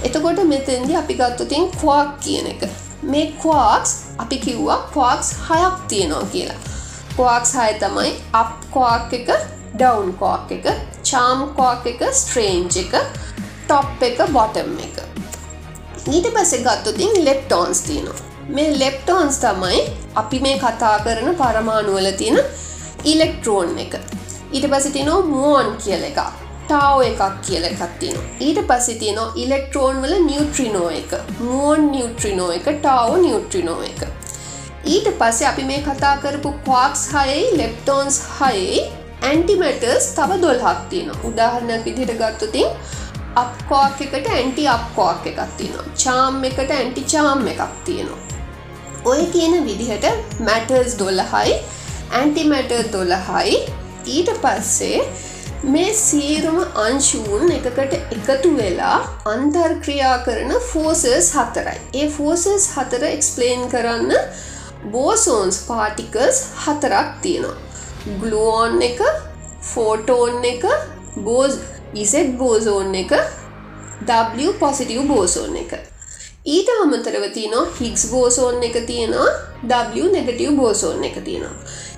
[0.04, 3.92] එතකොට මෙතෙන්දි අපි ගත්තුතින් කවාක් කියන එක මේ කවාක්ස්
[4.24, 6.60] අපි කිව්වා කවාක්ස් හයක් තියෙනවා කියලා.
[7.18, 9.30] කවාක්ස් හය තමයි අප් කවාක් එක
[9.80, 10.66] ඩවන්් කෝක් එක
[11.10, 12.94] චාම් කෝක් එක ස්ට්‍රේන්ජ් එක
[13.68, 14.98] ටොප් එක බොටම් එක.
[16.16, 18.24] ඊට පස්සේ ගත්තුතින් ලෙප්ටෝන්ස් තියෙනවා.
[18.56, 19.82] මේ ලෙප්ටෝන්ස් තමයි
[20.22, 22.40] අපි මේ කතා කරන පරමාණුවල තියෙන
[23.12, 23.94] ඉලෙක්ට්‍රෝන් එක.
[24.56, 26.20] ඊට පසිතිනෝ මෝන් කියල එක
[26.68, 31.12] ටාව එකක් කියල එකත්තින ඊට පසි තියන ඉලෙක්ට්‍රෝන් වල නිියුට්‍රිනෝ එක.
[31.40, 34.02] මුවන් නිියුට්‍රිනෝ එක ටාව නිියුට්‍රිනෝ එක.
[34.94, 38.84] ඊට පස්සේ අපි මේ කතා කරපු क्वाක්ස් හයයි ලෙප්ටෝන්ස් හයයි
[39.30, 42.68] ඇන්ටිමටර්ස් තව දොල්හක් තියෙන උදාහරණයක් විදිහට ගත්තුතින්
[43.44, 45.88] අප්කෝක් එකට ඇන්ටි අප්කෝක් එකක් තියෙනවා.
[46.04, 48.22] චාම් එකට ඇන්ටි චාම් එකක් තියෙනවා.
[49.12, 50.06] ඔය කියන විදිහට
[50.48, 51.56] මැටර්ස් දොල්ලහයි
[52.20, 53.58] ඇන්ටිමැටර් දොළහයි
[54.16, 55.00] ඊට පස්සේ
[55.66, 61.80] මේ සීරුම අංශූන් එකකට එකතු වෙලා අන්තර්ක්‍රියා කරන ෆෝසර්ස් හතරයි.
[61.94, 64.12] ඒ ෆෝසර්ස් හතර එක්ස්පලේන් කරන්න
[64.92, 67.56] බෝසෝන්ස් පාටිකස් හතරක් තියෙනවා.
[68.20, 69.02] ගලුවෝන් එක
[69.72, 70.66] ෆෝටෝන් එක
[71.20, 71.58] බෝස්
[71.96, 73.14] ඉසෙට් බෝසෝන් එක
[74.06, 75.74] W පොසිටව් බෝසෝන් එක.
[76.48, 79.32] ඊට අමතරව තියනවා හික්ස් බෝසෝන් එක තියෙනවා
[79.96, 81.56] W නෙගටව් බෝසෝන් එක තියෙනවා.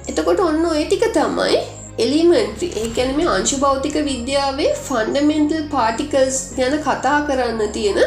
[0.07, 1.59] එතකොට ඔන්න ඔය ටික තමයි
[1.97, 8.01] එලිමෙන්ට්‍රි ඒකැන මේ අංශු භෞතික විද්‍යාවේ ෆන්ඩමෙන්ටල් පාටිකල්ස් ගැන කතා කරන්න තියෙන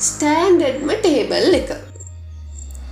[0.00, 1.70] ස්ටෑන්ඩඩ්ම ටේබල් එක.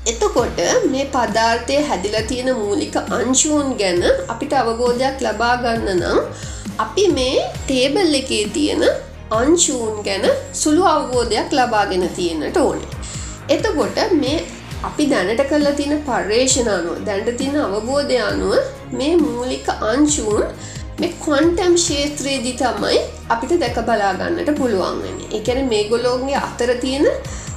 [0.06, 0.60] එතකොට
[0.92, 6.20] මේ පදාර්ථය හැදිලා තියෙන මූලික අංශූන් ගැන අපිට අවබෝධයක් ලබා ගන්න නම්
[6.78, 8.84] අපි මේ ටේබල් එකේ තියෙන
[9.32, 12.92] අංශූන් ගැන සුළු අවබෝධයක් ලබාගෙන තියෙනට ඕනේ.
[13.48, 14.38] එතකොට මේ
[14.82, 18.56] අපි දැනට කල්ලා තියෙන පර්යේෂණ අනුව දැන්ට තියෙන අවබෝධය අනුව
[18.92, 20.44] මේ මූලික අංශූන්
[20.98, 27.08] මේ කොන්ටම් ශේත්‍රයේදි තමයි අපිට දැක බලාගන්නට පුළුවන්ගෙන එකන මේ ගොලෝන්ගේ අතර තියෙන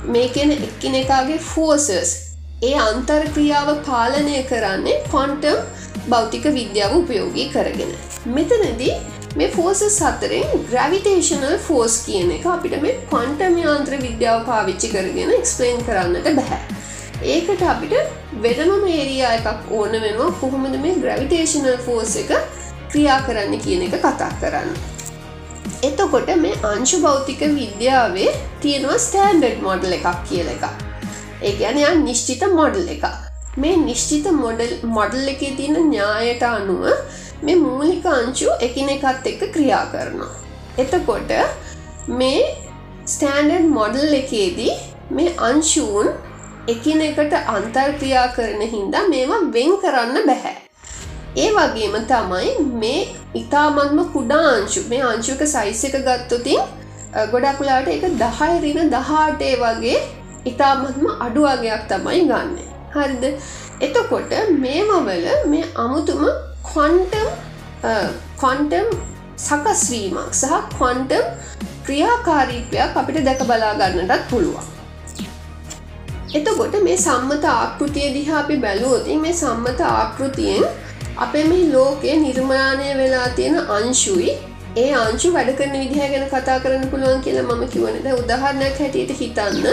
[0.07, 2.15] මේකෙන එක්කිනෙකාගේ ෆෝසස්
[2.61, 5.59] ඒ අන්තර් ක්‍රියාව පාලනය කරන්නේ කොන්ටම්
[6.09, 7.93] භෞතික විද්‍යාව උපයෝගී කරගෙන.
[8.27, 8.95] මෙතනදී
[9.35, 15.87] මේ ෆෝසස් අතරෙන් ග්‍රවිටේෂනල් ෆෝස් කියන එක අපිට මේ කොන්ටම් යාන්ත්‍ර විද්‍යාව පාවිච්චි කරගෙන එක්ස්පලේන්
[15.87, 16.78] කරන්නට බැහැ
[17.23, 17.93] ඒකට අපිට
[18.41, 22.31] වෙනම ඒරයා එකක් ඕන වෙනවා කොහොමද මේ ග්‍රවිටේෂනල් ෆෝස් එක
[22.91, 24.69] ක්‍රියා කරන්න කියන එක කතා කරන්න.
[25.83, 28.29] එතකොට මේ අංශු භෞතික විද්‍යාවේ
[28.61, 30.63] තියෙනවා ස්ටෑන්ඩඩ් මොඩල් එකක් කියල එක.
[31.41, 33.03] ඒ ගැනයන් නිශ්චිත මොඩල් එක.
[33.57, 36.87] මේ නිශ්චිත මොඩල් මොඩල් එක තියෙන ඥායට අනුව
[37.43, 40.31] මේ මූලික අංචු එකිනෙකත් එක්ක ක්‍රියා කරනවා.
[40.77, 41.35] එතකොට
[42.21, 42.41] මේ
[43.05, 44.73] ස්ටෑන්ඩඩ් මොඩල් එකේදී
[45.11, 46.09] මේ අංශූන්
[46.71, 50.55] එකිනෙකට අන්තර්ක්‍රියා කරන හින්දා මේවා වෙන් කරන්න බැහැ.
[51.37, 53.01] ඒ වගේම තමයි මේ
[53.41, 56.61] ඉතාමත්ම කුඩා අංශු මේ අංශුක සයිස් එක ගත්තොතින්
[57.33, 59.99] ගොඩක්ලාට එක දහයිරින දහාටේ වගේ
[60.45, 62.57] ඉතාමත්ම අඩුවගයක් තමයි ගන්න.
[62.95, 63.23] හරිද
[63.87, 66.25] එතකොට මේමවල මේ අමුතුම
[66.71, 67.29] කොන්ටම්
[68.43, 68.89] කොන්ටම්
[69.45, 71.25] සකස්වීමක් සහ කොන්ටම්
[71.85, 74.78] ක්‍රියාකාරීපයක් අපිට දැක බලා ගන්නටත් පුළුවන්.
[76.37, 80.65] එතකොට මේ සම්මත ආකෘතිය දිහා අපි බැලුවතින් මේ සම්මත ආකෘතියෙන්
[81.25, 84.33] අපේ මේ ලෝකය නිර්මාණය වෙලා තියෙන අංශුයි.
[84.81, 89.65] ඒ අංශු වැඩ කරන විදිහ ගැන කතා කරන්න පුළුවන් කියලා මම කිවනද උදාහරණයක් හැටියට හිතන්න.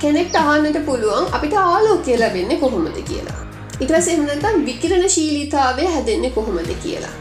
[0.00, 3.38] කෙනෙක් අහන්නට පුළුවන් අපිට ආලෝකය ලැබෙන්නේ කොහොමද කියලා.
[3.80, 7.14] ඉටස් එමනතම් විකිරණ ශීලිතාවය හැදෙන්නේ කොහොමද කියලා.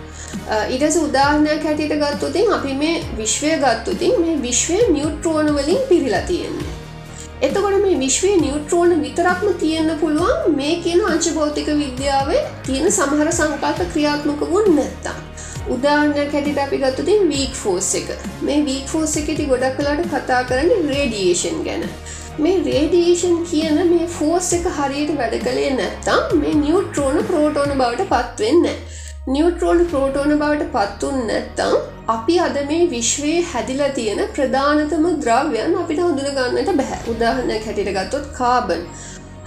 [0.77, 6.74] ඉටස උදාහරණයක් හැටියට ගත්තුතින් අපි මේ විශ්වය ගත්තුතින් මේ විශ්වය නිියුට්‍රෝන වලින් පිරිලා තියෙන්නේ.
[7.41, 14.43] එතකොට මේ විශ්වය නිියුට්‍රෝන විතරක්ම තියෙන්න පුළුවන් මේ කියන අංචභෞතික විද්‍යාවේ තියෙන සමහර සංකල්ප ක්‍රියාත්මක
[14.51, 15.17] වුන් නැත්තම්.
[15.75, 18.09] උදාහරණයක් හැටියට අපි ගත්තතින් වීක් ෆෝස් එක
[18.41, 21.83] මේ වීක් ෆෝස් එකති ගොඩක් කලාට කතා කරන්න රේඩියේෂන් ගැන.
[22.37, 28.69] මේ රේඩියේෂන් කියන මේ ෆෝස් එක හරියට වැඩ කළේ නැත්තම් මේ නිියුට්‍රෝන ප්‍රෝටෝන බවට පත්වෙන්න.
[29.27, 31.71] නිියුට්‍රෝන ප්‍රෝටෝන බවට පත්තුන් නැත්තම්
[32.07, 38.27] අපි අද මේ විශ්වයේ හැදිලා තියෙන ප්‍රධානතම ද්‍රව්‍යයන් අපිට හඳුන ගන්නට බැහැ උදාහරණයක් හැටියට ගත්තොත්
[38.35, 38.83] කාබන්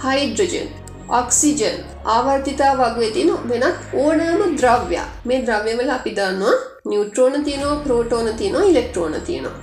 [0.03, 0.67] හයිඩ්‍රජන්
[1.19, 1.79] ඔක්සිජන්
[2.15, 9.17] ආවර්තිතා වගේ තින වෙනත් ඕනෑම ද්‍රව්‍ය මේ ද්‍රව්‍යවල අපි දන්නවා නිියුට්‍රෝන තියනෝ ප්‍රෝටෝන තියනවා ඉලෙක්ට්‍රෝන
[9.21, 9.57] තියෙනවා.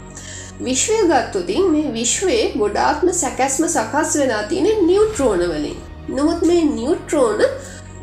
[0.63, 5.79] විශ්වය ගත්තුතින් මේ විශ්වයේ ගොඩාත්ම සැකැස්ම සකස් වෙලා තියෙන නිියුට්‍රෝන වලින්.
[6.09, 7.41] නොමුත් මේ නිියුට්‍රෝන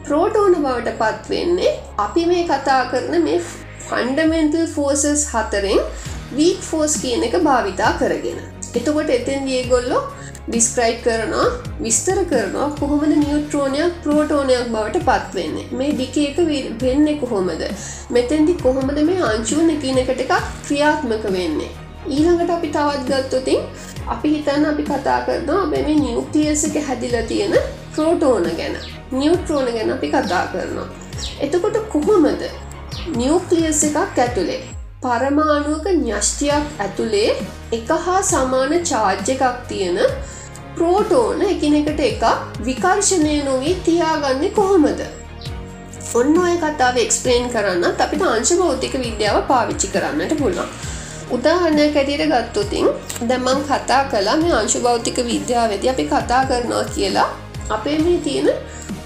[0.08, 1.74] ප්‍රෝටෝන බවට පත්වෙන්නේ
[2.06, 3.38] අපි මේ කතා කරන මේ
[3.86, 5.80] ෆන්ඩමෙන්ටල් ෆෝසස් හතරෙන්
[6.34, 8.42] වීක් ෆෝස් කියන එක භාවිතා කරගෙන.
[8.78, 10.00] එතකොට එතෙන් ඒගොල්ලො
[10.48, 11.46] ඩිස්ක්‍රයි් කරනවා
[11.80, 16.42] විස්තර කරනවා කොහොමද නිියුට්‍රෝනයක් ප්‍රෝටෝනයක් බවට පත්වෙන්නේ මේ ඩික එක
[16.84, 17.64] වෙන්න කොහොමද?
[18.10, 20.36] මෙතැන්දි කොහොමද මේ අංචුවන එකනකට එකක්
[20.66, 21.72] ක්‍රියාත්මක වෙන්නේ.
[22.08, 23.62] ඊළඟට අපි තවත් ගත්තොතින්
[24.08, 27.56] අපි හිතන්න අපි කතා කරනවා අපේ මේ නිියුක්ලියස එක හැදිල තියෙන
[27.96, 28.78] ප්‍රෝටෝන ගැන.
[29.12, 30.88] නිියුට්‍රෝන ගැන අපි කතා කරනවා.
[31.40, 32.44] එතකොට කොහොමද
[33.16, 34.62] නිියවක්ලියස් එකක් ඇතුළේ
[35.02, 37.32] පරමාණුවක ඥෂ්ටියක් ඇතුළේ
[37.72, 40.00] එක හා සමාන චාර්ජ එකක් තියෙන
[40.76, 42.24] ප්‍රෝටෝන එකිනෙකට එකක්
[42.66, 45.04] විකර්ශණය නොවී තියාගන්න කොහොමද?
[46.16, 50.93] ඔන්න ඔය කතාව එක්ස්පලේන් කරන්න අපිට අංශ භෞතික විද්‍යාව පාවිච්චි කරන්නට පුළුවන්.
[51.30, 52.88] උදාහරණයක් ඇටියට ගත්තොතින්
[53.24, 57.30] දැමං කතා කලා මේ අංශු භෞතික විද්‍යාවද අපි කතා කරනවා කියලා.
[57.70, 58.50] අපේ මේ තියෙන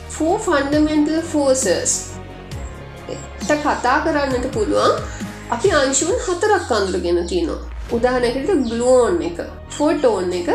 [0.10, 1.94] ෆෝ ෆන්ඩමෙන්ටල් ෆෝසස්
[3.42, 4.94] කතා කරන්නට පුළුවන්
[5.50, 9.38] අපි අංශුවන් හතරක් අඳුරගෙන තියනවා උදාහනකට ගලෝන් එක
[9.70, 10.50] ෆෝටෝන් එක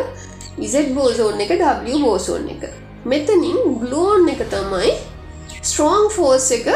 [0.59, 2.65] ඉසෙට් බෝසෝන් එක W බෝසෝන් එක.
[3.05, 4.91] මෙතනින් ගලෝන් එක තමයි
[5.63, 6.69] ස්ට්‍රෝං ෆෝස් එක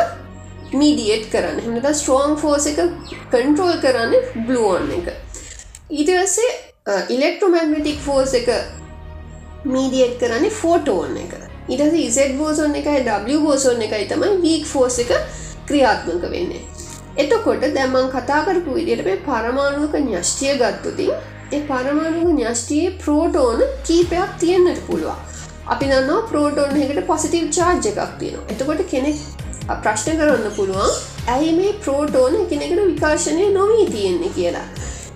[0.72, 1.60] මීඩියට් කරන්න.
[1.64, 2.80] හමට ස්ට්‍රෝං ෆෝස් එක
[3.32, 4.14] කන්ට්‍රෝල් කරන්න
[4.46, 5.12] බ්ලුවන් එක.
[5.90, 6.50] ඊටස්සේ
[7.08, 8.48] ඉලෙක්ට්‍රෝමැග්නටික් ෆෝස් එක
[9.64, 11.36] මීඩියට් කරන්නේ ෆෝටෝන් එක.
[11.68, 15.12] ඉටස ඉසෙට් බෝසොන් එකයි W බෝසොන් එකයි තමයි වීක් ෆෝස් එක
[15.68, 16.64] ක්‍රියාත්මක වෙන්නේ.
[17.16, 21.14] එතකොට දැමන් කතා කරපු විදියට මේ පරමාණුවක න්‍යෂ්ටිය ගත්තුතින්
[21.52, 25.18] ඒ පරමාණුක න්‍යෂ්ටියේ ප්‍රෝටෝන කීපයක් තියෙන්න්නට පුළුවන්.
[25.66, 28.48] අපි දන්නවා ප්‍රෝටෝන් එකට පොසිටව් චාර්ජ එකක් තියෙනවා.
[28.52, 29.16] එතකොට කෙනෙක්
[29.74, 30.90] ප්‍රශ්න කරන්න පුළුවන්.
[31.34, 34.66] ඇයි මේ ප්‍රෝටෝන එකනෙකට විකාශනය නොවී තියෙන්නේ කියලා?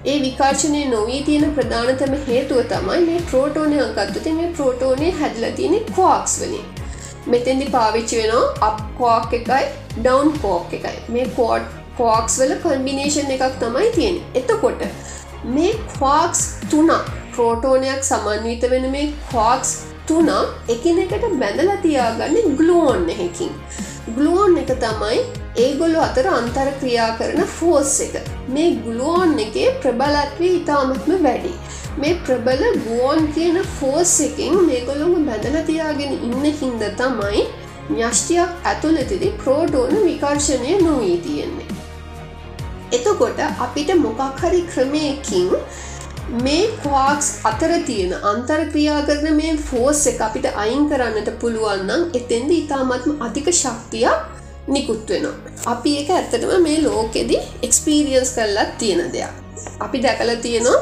[0.06, 6.34] ඒ විකාශනය නොවී තියෙන ප්‍රධානතම හේතුව තමයි මේ ප්‍රෝටෝනය අගත්තුති මේ ප්‍රෝටෝනය හැදල තියෙන කෝක්ස්
[6.40, 6.64] වලින්.
[7.26, 9.62] මෙතෙන්දි පාවිච්චි වෙනවා අප කෝක් එකයි
[9.98, 10.96] ඩවන් කෝක් එකයි.
[11.16, 14.82] මේ කෝට් කෝක්ස් වල කම්බිනේෂන් එකක් තමයි තියෙන එතකොට
[15.54, 19.72] මේ කවාක්ස් තුනක් ප්‍රෝටෝනයක් සමන්විත වෙන මේ කවාක්ස්
[20.08, 20.42] තුනා
[20.74, 23.52] එකනෙකට බැඳල තියාගන්න ගලෝන් එහෙකින්
[24.16, 25.18] ගලෝන් එක තමයි
[25.64, 28.14] ඒගොල්ලු අතර අන්තර් ක්‍රියා කරන ෆෝස් එක.
[28.54, 31.52] මේ ගලෝන් එකේ ප්‍රබලත්වී ඉතාමත්ම වැඩි.
[32.00, 37.44] මේ ප්‍රබල ගුවන් කියන ෆෝස් එකින් මේගොල්ලොම බැඳල තියාගෙන ඉන්න හින්ද තමයි
[37.90, 41.68] ඥෂ්ටියක් ඇතුළතිදි ප්‍රෝටෝන විකර්ශණය නොවී තියෙන්නේ.
[42.92, 45.50] එතකොට අපිට මොකක් හරි ක්‍රමයකින්
[46.30, 52.50] මේ කවාක්ස් අතර තියෙන අන්තර් ක්‍රියා කරන මේ ෆෝස් එක අපිට අයින් කරන්නට පුළුවන්නම් එතෙන්ද
[52.56, 55.34] ඉතාමත්ම අධික ශක්තියක් නිකුත් වෙනවා.
[55.66, 59.32] අපි එක ඇත්තටම මේ ලෝකෙදි එක්ස්පීරියන්ස් කරලත් තියෙන දෙයක්.
[59.80, 60.78] අපි දැකල තියෙනවා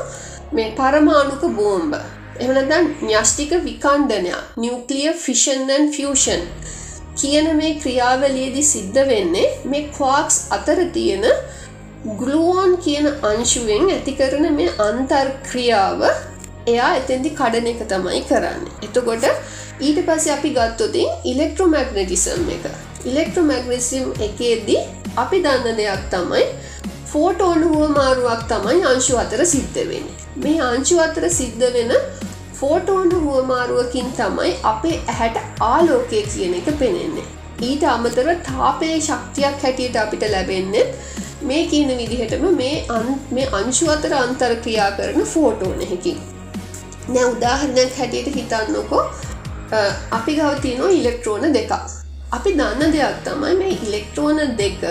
[0.52, 1.94] මේ පරමාණුක බෝම්බ.
[2.40, 6.42] එමනදන් න්‍යෂ්ටික විකණ්ඩනයක් නිියවක්ලිය ෆිෂන්න් ෆෂන්
[7.16, 11.24] කියන මේ ක්‍රියාවලියේදි සිද්ධ වෙන්නේ මේ කවාක්ස් අතර තියෙන
[12.16, 16.02] ගලුවන් කියන අංශුවෙන් ඇති කරන මේ අන්තර්ක්‍රියාව
[16.72, 18.62] එයා එතැදි කඩන එක තමයි කරන්න.
[18.86, 19.26] එතකොට
[19.80, 22.64] ඊට පස අපි ගත්තොතින් ඉලෙක්ට්‍රෝමැග්නටිසම් එක.
[23.04, 24.78] ඉලෙක්ට්‍රෝමැග්නසිම් එකේදී
[25.24, 26.46] අපි දන්න දෙයක් තමයි
[27.12, 30.08] ෆෝටෝන් හුව මාරුවක් තමයි අංශු අතර සිද්ධ වෙන.
[30.44, 31.94] මේ අංශු අතර සිද්ධ වෙන
[32.54, 37.28] ෆෝටෝන් හුවමාරුවකින් තමයි අපේ ඇහැට ආලෝකය කියන එක පෙනෙන්නේ.
[37.62, 40.90] ඊට අමතර තාපය ශක්තියක් හැටියට අපිට ලැබෙන්නේ
[41.42, 42.84] මේ කියන විදිහටම මේ
[43.30, 46.18] මේ අංශු අතර අන්තර් ක්‍රියා කරන ෆෝටෝන එකකින්
[47.08, 49.04] නෑ උදාහරණයක් හැටියට හිතන්නකො
[50.10, 51.72] අපි ගවතිනෝ ඉලෙක්ට්‍රෝන දෙක
[52.32, 54.84] අපි දන්න දෙයක් තමයි මේ ඉලෙක්ට්‍රෝන දෙක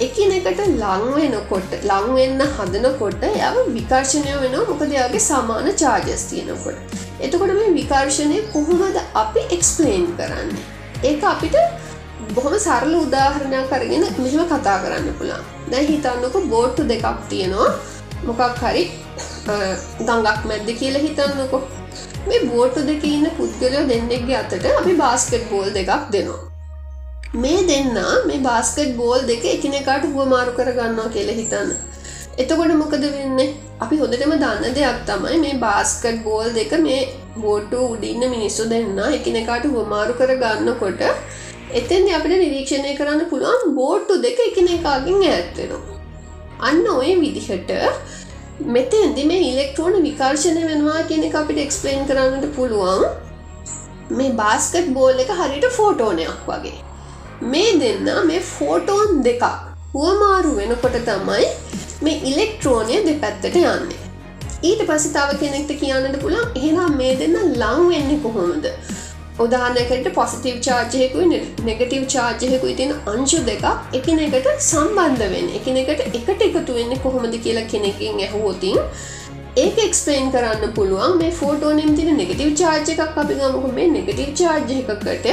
[0.00, 6.78] එකිනෙකට ලංවෙනකොට ලංවෙන්න හදනකොට යව විකර්ශණය වෙන මොකදයාගේ සමාන චාර්ජස් තියෙනකොට.
[7.20, 10.50] එතකොට මේ විකර්ශණය කොහොමද අපි එක්ස්පලේන් කරන්න?
[11.02, 11.56] ඒක අපිට
[12.36, 15.40] බොහොම සරල උදාහරණයක් කරගෙන මෙහෙම කතා කරන්න පුළා
[15.72, 17.70] දැ හිතන්නක බෝට්ටු දෙකක් තියෙනවා.
[18.28, 18.84] මොකක් හරි
[20.08, 21.58] ගංගක් මැද්ද කියල හිතන්නකො.
[22.28, 26.40] මේ බෝට්ටු දෙක ඉන්න පුද්ගලයෝ දෙන්නෙක්ගේ අතට අපි බාස්කට් බෝල් දෙකක් දෙනවා.
[27.42, 31.70] මේ දෙන්න මේ බාස්කට් බෝල් දෙක එකනෙකාට හුවමාරු කරගන්නවා කියල හිතන්න.
[32.42, 33.40] එතකොට මොකද වෙන්න?
[33.84, 37.00] අපි හොඳටම දන්න දෙයක් තමයි මේ බාස්කට් බෝල් දෙක මේ
[37.44, 41.02] බෝට්ටු උඩින්න මිනිස්සු දෙන්න එකනෙකාට හුවමාරු කර ගන්නකොට
[41.80, 45.96] එතෙන්ද අපිට නිරීක්ෂණය කරන්න පුළුවන් බෝට්ටු දෙක එකන එකකින් ඇත්වෙනවා.
[46.68, 47.72] අන්න ඔය විදිහට
[48.76, 53.04] මෙතෙන්දි මේ ඉලෙක්ට්‍රෝන විකර්ශණය වෙනවා කියන එක අපිට එක්ස්පලේන් කරන්නට පුළුවන්
[54.18, 56.78] මේ බාස්කට් බෝල් එක හරිට ෆෝටෝනයක් වගේ.
[57.52, 59.44] මේ දෙන්න මේ ෆෝටෝන් දෙකක්
[59.94, 61.48] හුවමාරු වෙනකොට තමයි
[62.06, 64.02] මේ ඉලෙක්ට්‍රෝනය දෙපැත්තට යන්නේ.
[64.68, 68.70] ඊට පසිතාව කෙනෙක්ට කියන්නට පුළන් එහෙනම් මේ දෙන්න ලං වෙන්නේ කොහොමද.
[69.42, 73.64] උදාහනකට පොසිටව් චාර්ජයකුයි නෙගටව් චාර්ජයකුයි තින අංශු දෙක
[73.98, 78.78] එකනෙකට සම්බන්ධ වෙන් එකනෙකට එකට එකතු වෙන්න කොහොමද කියලා කෙනෙකින් ඇහෝතින්
[79.56, 81.18] ඒක එක්ස්පේන් කරන්න පුළුවන්.
[81.18, 83.74] මේ ෆෝටෝනම් තින නෙගටව් චාර්ජ එකක් අපි ගමක.
[83.74, 85.26] මේ නෙගටව් චාර්ජ එකකට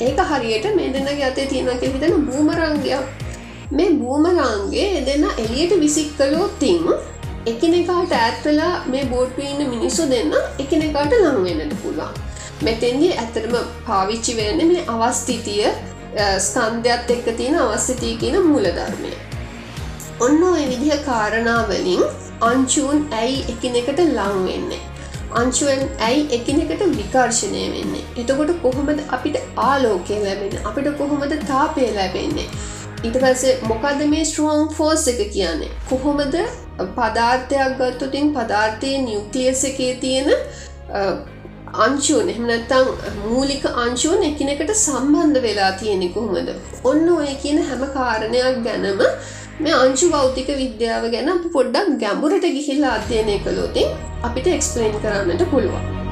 [0.00, 3.04] ඒක හරියට මේ දෙන්නගේ අතේ තියෙනක හිතන බූමරංගයක්
[3.72, 6.90] මේ බූමරංගේ දෙන්න එලියට විසික් කලෝතින්
[7.46, 12.29] එකනෙකාට ඇත්වලා මේ බෝට්වන්න මිනිස්සු දෙන්න එකනෙකාට ලංවෙන්නට පුළුවන්.
[12.62, 15.66] මෙතෙන්දී ඇතරම පාවිච්චි වෙන්න මේ අවස්ථිතිය
[16.40, 19.12] ස්කන්ධයක්ත් එක්ක තියෙන අවස්ථතිය කියන මූලධර්මය.
[20.20, 22.06] ඔන්න ඔය විදිහ කාරණාවලින්
[22.44, 24.82] අංචූන් ඇයි එකිනෙකට ලංවෙන්නේ.
[25.32, 32.46] අංශුවෙන් ඇයි එකිනෙකට විකර්ශණය වෙන්නේ එතකොට කොහොමද අපිට ආලෝකය ලැබෙන අපිට කොහොමද තාපය ලැබෙන්නේ
[33.00, 36.38] ඊට පස්සේ මොකද මේ ස්ට්‍රෝන් ෆෝස් එක කියන්නේ කොහොමද
[36.96, 40.30] පදාර්ථයක් ගත්තතින් පදාර්ථය නිියවක්ලියස එකේ තියෙන
[41.74, 42.88] අංශුවන් එහමනැත්තං
[43.24, 46.50] මූලික අංශුවන් එකිනෙකට සම්බන්ධ වෙලා තියෙනෙ කොහොමද?
[46.84, 49.02] ඔන්න ඔය කියන හැම කාරණයක් ගැනම
[49.60, 56.09] මේ අංශු භෞතික විද්‍යාව ගැන අප පොඩ්ඩක් ගැඹුරට ගිහිල්ලා අධ්‍යයනය කළෝතින් අපිට එක්ස්පලේන් කරන්නට පුළුවන්.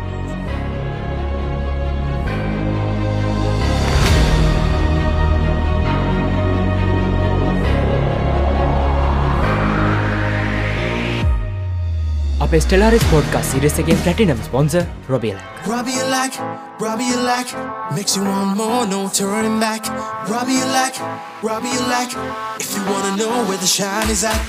[12.41, 14.75] අපේ ස්ටලාරිස් පෝඩ්කා සිරෙසකෙන් ප්‍රටිනම් ස්පොන්ස
[15.13, 15.39] රොබියල
[15.71, 16.35] රබියලක්
[16.85, 17.49] රබියලක්
[17.97, 19.85] මික්ෂවන් මෝනෝ ටරන්බක්
[20.33, 20.97] රබියලක්
[21.49, 22.13] රබියලක්
[22.63, 24.41] if you wanna know where the shine is at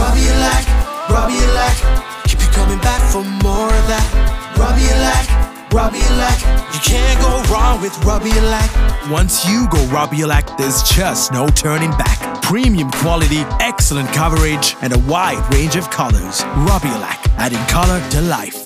[0.00, 0.66] රබියලක්
[1.16, 1.78] රබියලක්
[2.28, 4.08] keep you coming back for more of that
[4.62, 6.38] රබියලක් Rubielac.
[6.72, 8.70] You can't go wrong with Rubielac.
[9.10, 12.33] Once you go Rubielac, there's just no turning back.
[12.44, 16.42] Premium quality, excellent coverage, and a wide range of colors.
[16.42, 18.63] Like, adding color to life.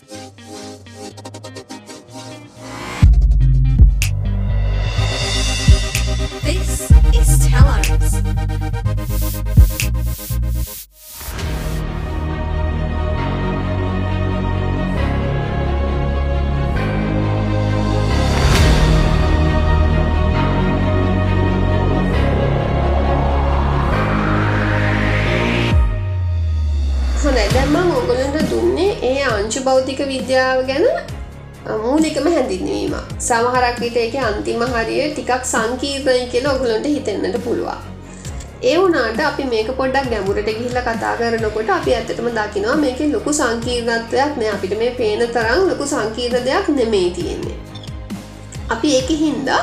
[30.15, 30.87] විද්‍යාව ගැන
[31.85, 32.95] මූලිකම හැඳින්වීම.
[33.29, 37.81] සමහරක් විට එක අන්තිම හරිය ටිකක් සංකීර්ණය කියලා ඔගුලන්ට හිතෙන්න්නට පුළුවන්.
[38.63, 44.33] ඒ වුනාට අපි මේක පොඩ්ඩක් ගැමුරට ගිහිල්ල කතා කරනකොට අපි ඇත්තටම දකිනවා මේක ලොකු සංකීර්ණත්වයක්
[44.41, 44.53] නෑ.
[44.57, 47.59] අපිට මේ පේන තරම් ලොකු සංකීර්ණ දෙයක් නෙමෙයි තියෙන්නේ.
[48.75, 49.61] අපි ඒක හින්දා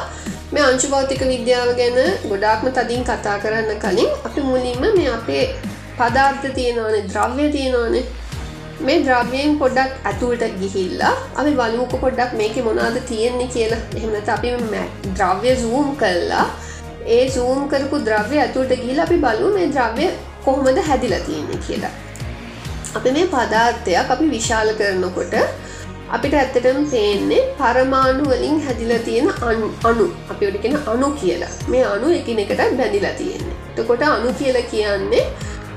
[0.54, 1.98] මේ අංශුභෞතික විද්‍යාව ගැන
[2.30, 5.44] ගොඩාක්ම තදින් කතා කරන්න කලින් අපි මුලින්ම මේ අපේ
[5.98, 8.06] පදාර්ථ තියෙනවානේ ද්‍රව්‍ය තියෙනවානේ.
[8.84, 13.82] මේ ද්‍රව්‍යයෙන් පොඩ්ඩක් ඇතුළට ගිහිල්ලා අපි බලමුක පොඩ්ඩක් මේක මොනාද තියෙන්නේ කියලා.
[13.98, 14.50] එහෙමනත අපි
[15.18, 16.46] ද්‍රව්‍ය සූම් කල්ලා
[17.16, 20.10] ඒ සූම් කරපු ද්‍රව්‍ය ඇතුළට ගිහිල අපි බලු මේ ද්‍රව්‍ය
[20.46, 21.94] කොහොමද හැදිලා තියෙන්නේ කියලා.
[22.98, 25.36] අපි මේ පදාර්ථයක් අපි විශාල කරනකොට
[26.16, 29.32] අපිට ඇත්තටම පේන්නේ පරමාණු වලින් හැදිලා තියෙන
[29.90, 31.52] අනු අපි ඔඩිකෙන අනු කියලා.
[31.72, 33.56] මේ අනු එකිනෙකට බැඳිලා තියෙන්නේ.
[33.76, 35.26] තකොට අනු කියලා කියන්නේ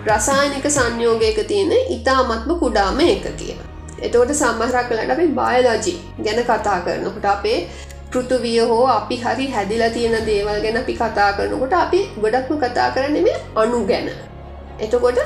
[0.06, 3.58] රසායනික සංයෝගයක තියෙන ඉතාමත්ම කුඩාම එක කියන.
[3.98, 7.58] එතකොට සම්මහරක් කලට අපි බයලජි ගැන කතා කරනකොට අපේ
[8.10, 13.18] පෘතුවිය හෝ අපි හරි හැදිලා තියෙන දේවල් ගැන අපි කතා කරනකොට අපි ගොඩක්ම කතා කරන
[13.26, 14.08] මේ අනු ගැන.
[14.80, 15.18] එතකොට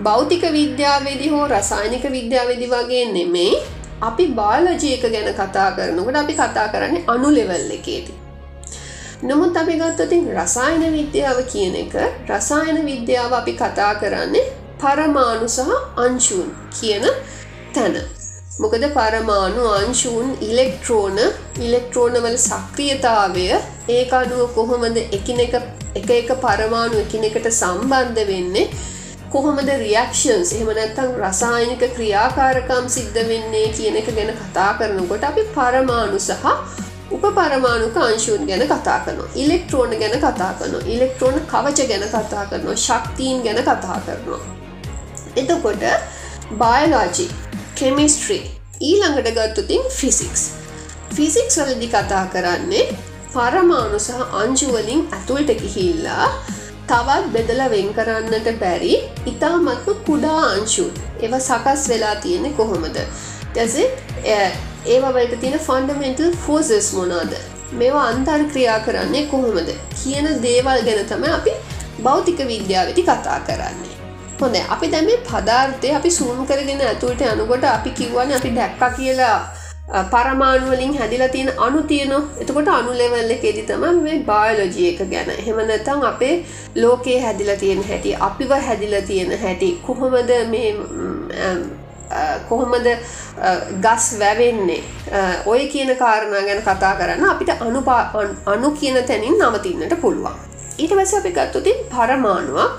[0.00, 3.62] භෞතික විද්‍යාවේදි හෝ රසායනික විද්‍යාවේදි වගේ නෙමෙයි
[4.02, 8.23] අපි බාලජයක ගැන කතා කරනකට අපි කතා කරන්නේ අනු ලෙවල් එකේදී.
[9.24, 11.94] නමුත් අපි ගත්තතින් රසායන විද්‍යාව කියන එක
[12.28, 14.42] රසායන විද්‍යාව අපි කතා කරන්නේ
[14.80, 17.04] පරමාණු සහ අංශූන් කියන
[17.74, 17.96] තැන.
[18.56, 21.16] මොකද පරමාණු අංශූන් ඉලෙක්ට්‍රෝන
[21.60, 23.46] ඉලෙක්ට්‍රෝනවල සක්‍රියතාවය
[23.90, 25.56] ඒ අනුව කොහොමද එකිනෙක
[25.94, 28.68] එක එක පරමාණු එකිනෙකට සම්බන්ධ වෙන්නේ
[29.32, 36.92] කොහොමද රියක්ෂන්ස් එහෙමනැත්තං රසායනික ක්‍රියාකාරකම් සිද්ධ වෙන්නේ කියන එක ගැන කතා කරනකොට අපි පරමාණු සහ
[37.10, 39.28] උප පරමාණුක අංශූන් ගැන කතා කරනවා.
[39.34, 40.82] ඉලෙක්ට්‍රෝන ගැන කතා කරනවා.
[40.86, 42.76] ඉලෙක්ට්‍රෝන කවච ගැන කතා කරනවා.
[42.76, 44.40] ශක්තිීන් ගැන කතා කරනවා.
[45.36, 45.84] එතකොට
[46.60, 47.26] බයලෝජි
[47.74, 48.44] කෙමිස්ට්‍රී
[48.80, 50.42] ඊළඟට ගත්තුතින් ෆිසික්ස්.
[51.16, 52.84] ෆිසික්ස් වලදි කතා කරන්නේ
[53.34, 56.26] පරමාණු සහ අංජුවලින් ඇතුළට ගිහිල්ලා
[56.88, 58.94] තවත් බෙදල වෙන් කරන්නට බැරි
[59.26, 60.92] ඉතාමත්ම කුඩා අංශුන්.
[61.22, 62.98] ඒව සකස් වෙලා තියෙනෙ කොහොමද?
[63.56, 63.88] දැසේ
[64.86, 67.34] ඒවලට තියෙන ෆන්ඩමෙන්ටල් ෆෝසස් මොනාද
[67.80, 69.70] මේවා අන්තර් ක්‍රියා කරන්නේ කොහොමද?
[70.00, 71.52] කියන දේවල් ගැන තම අපි
[72.04, 73.92] භෞතික විද්‍යාවටි කතා කරන්නේ.
[74.40, 79.36] හොඳ අපි දැම පදාර්ථය අපි සූම් කරගෙන ඇතුළට යනකොට අපි කිව්වන අපි දැක්ක කියලා
[80.12, 82.22] පරමාණුවලින් හැදිලා තියෙන අනු තියනවා.
[82.42, 85.30] එතකොට අනුලෙවල්ල එකෙදි තම මේ බායලෝජිය එක ගැන.
[85.46, 86.34] හෙමනැතං අපේ
[86.76, 90.68] ලෝකයේ හැදිලා තියෙන හැටි අපිව හැදිලා තියෙන හැටි කොහොමද මේ
[92.48, 92.88] කොහොමද
[93.84, 94.82] ගස් වැවෙන්නේ?
[95.46, 98.00] ඔය කියන කාරණා ගැන කතා කරන්න අපිට අනුපා
[98.54, 100.36] අනු කියන තැනින් නවතින්නට පුළුවන්.
[100.78, 102.72] ඊට වැස අපි ගත්තුතින් පරමාණුවක්.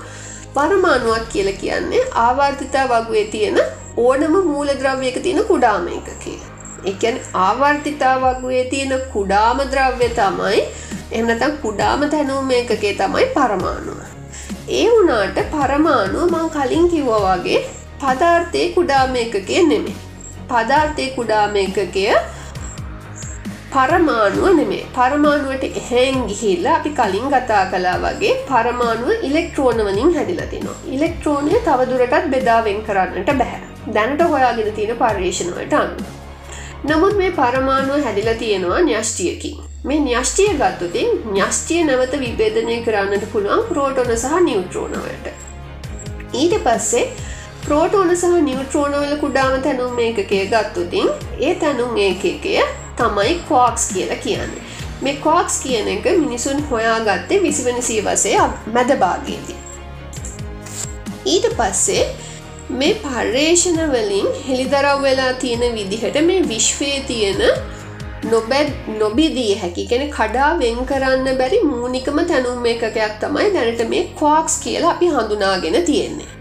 [0.56, 3.58] පරමාණුවක් කියල කියන්නේ ආවර්තිතා වගේ තියෙන
[4.04, 6.38] ඕනම මූලද්‍රව්යක තියෙන කුඩාම එක කිය
[6.90, 10.60] එකන් ආවර්තිතා වගේ තියෙන කුඩාම ද්‍රව්‍ය තමයි
[11.18, 14.00] එමනතම් කුඩාම තැනුම එකකේ තමයි පරමාණුව.
[14.78, 17.60] ඒ වුනාට පරමාණුව මං කලින් කිව්ව වගේ
[18.00, 19.94] පදාර්ථය කුඩාම එකකේ නෙමේ
[20.48, 22.02] පදාර්ථය කුඩාම එකකය
[23.72, 31.54] පරමාණුව නෙමේ පරමාණුවට එහෙන් ගිහිල්ල අපි කලින් කතා කලා වගේ පරමාණුව ඉලෙක්ට්‍රෝන වලින් හැදිලතිනවා ඉලෙක්ට්‍රෝනය
[31.64, 35.94] තවදුරටත් බෙදාවෙන් කරන්නට බැහැ දැනට හොයාගෙන තියෙන පර්යේෂණවට අන්න
[36.84, 39.56] නමුත් මේ පරමාණුව හැදිල තියෙනවා න්‍යෂ්ටියකින්.
[39.84, 45.26] මේ න්‍යෂ්ටිය ගත්තුතින් න්‍යෂ්ටිය නැවත විබේධනය කරන්නට පුළුවන් ප්‍රෝටෝන සහ නිියවට්‍රෝනවලට
[46.34, 47.04] ඊට පස්සේ
[47.66, 51.08] ප්‍රෝටෝන සහ නිියවට්‍රෝනවල කුඩාම තැනුම් මේකකය ගත්තුතින්
[51.40, 52.34] ඒ තැනුම් ඒකකය
[52.98, 54.62] තමයි කෝක්ස් කියලා කියන්නේ.
[55.02, 58.34] මේ කෝක්ස් කියන එක මිනිසුන් හොයාගත්තේ විසිවන සීවසය
[58.74, 59.56] මැදභාගයේදී.
[61.26, 62.04] ඊට පස්සේ
[62.70, 67.42] මේ පර්යේෂණ වලින් හෙළිදරව් වෙලා තියෙන විදිහට මේ විශ්වයේ තියෙන
[68.30, 74.58] නොබැද් නොබිදී හැකි කෙන කඩා වෙන් කරන්න බැරි මූනිකම තැනුම් එකකයක් තමයි දැනට මේ කෝක්ස්
[74.64, 76.35] කියලා අපි හඳුනාගෙන තියෙන්නේ.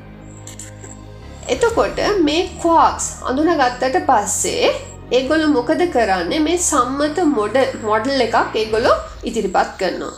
[1.53, 4.69] එතකොට මේ කෝක්ස් අඳුනගත්තට පස්සේ
[5.17, 7.57] ඒගොලු මොකද කරන්නේ මේ සම්මත මොඩ
[7.89, 8.93] මොඩල් එකක් ඒගොලො
[9.29, 10.13] ඉදිරිපත් කරනවා.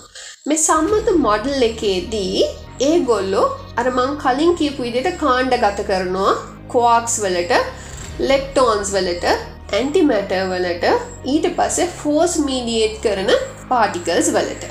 [0.49, 2.45] මේ සම්මත මොඩල් එකේදී
[2.89, 3.43] ඒගොල්ලෝ
[3.81, 6.37] අරමං කලින් කියපු විදිට කාණ්ඩ ගත කරනවා
[6.75, 7.61] කෝක්ස් වලට
[8.31, 9.27] ලෙක්ටෝන්ස් වලට
[9.75, 10.95] ඇන්ටිමැට වලට
[11.33, 13.31] ඊට පස්සේ ෆෝස් මීඩියේට් කරන
[13.69, 14.65] පාටිකල්ස් වලට.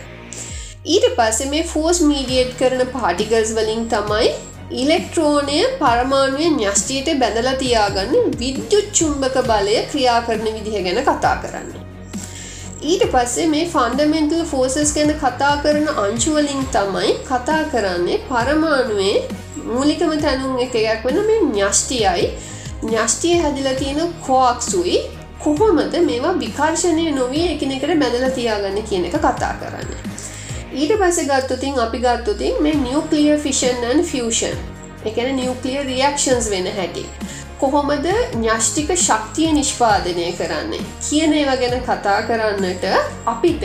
[0.94, 4.28] ඊට පස්සේ මේ ෆෝස් මීඩියේට් කරන පාටිකල්ස් වලින් තමයි
[4.72, 11.68] ඉලෙක්ට්‍රෝනය පරමාණුවෙන් න්‍යෂ්ටියට බැඳල තියාගන්න විද්‍යුත් චුම්භක බලය ක්‍රියා කරන විදිහ ගැන කතා කරන්න.
[12.82, 19.14] ඊට පස්සේ මේ ෆන්ඩමෙන්ටල් ෆෝසස් ගැන කතා කරන අංශුවලින් තමයි කතා කරන්නේ පරමාණුවේ
[19.66, 22.26] මූලිකම තැනුම් එකයක් වන මේ න්‍යෂ්ටියයි
[22.84, 24.98] න්‍යෂ්ටිය හැදිල තියෙන කෝක්සුයි
[25.40, 29.96] කොහොමද මේවා විකර්ශණය නොවී එකනෙකට බැඳල තියාගන්න කියන එක කතා කරන්න.
[30.76, 34.56] ඊට පස ගත්තුතින් අපි ගත්තුතින් මේ නිියක්ලිය ෆිෂන්න් ෆෂන්
[35.08, 37.04] එකන නිියක්ලිය රියක්ෂන්ස් වෙන හැටි.
[37.60, 40.82] කොහොමද ඥෂ්ටික ශක්තිය නිෂ්පාදනය කරන්නේ?
[41.08, 42.84] කියන ඒවා ගැන කතා කරන්නට
[43.26, 43.64] අපිට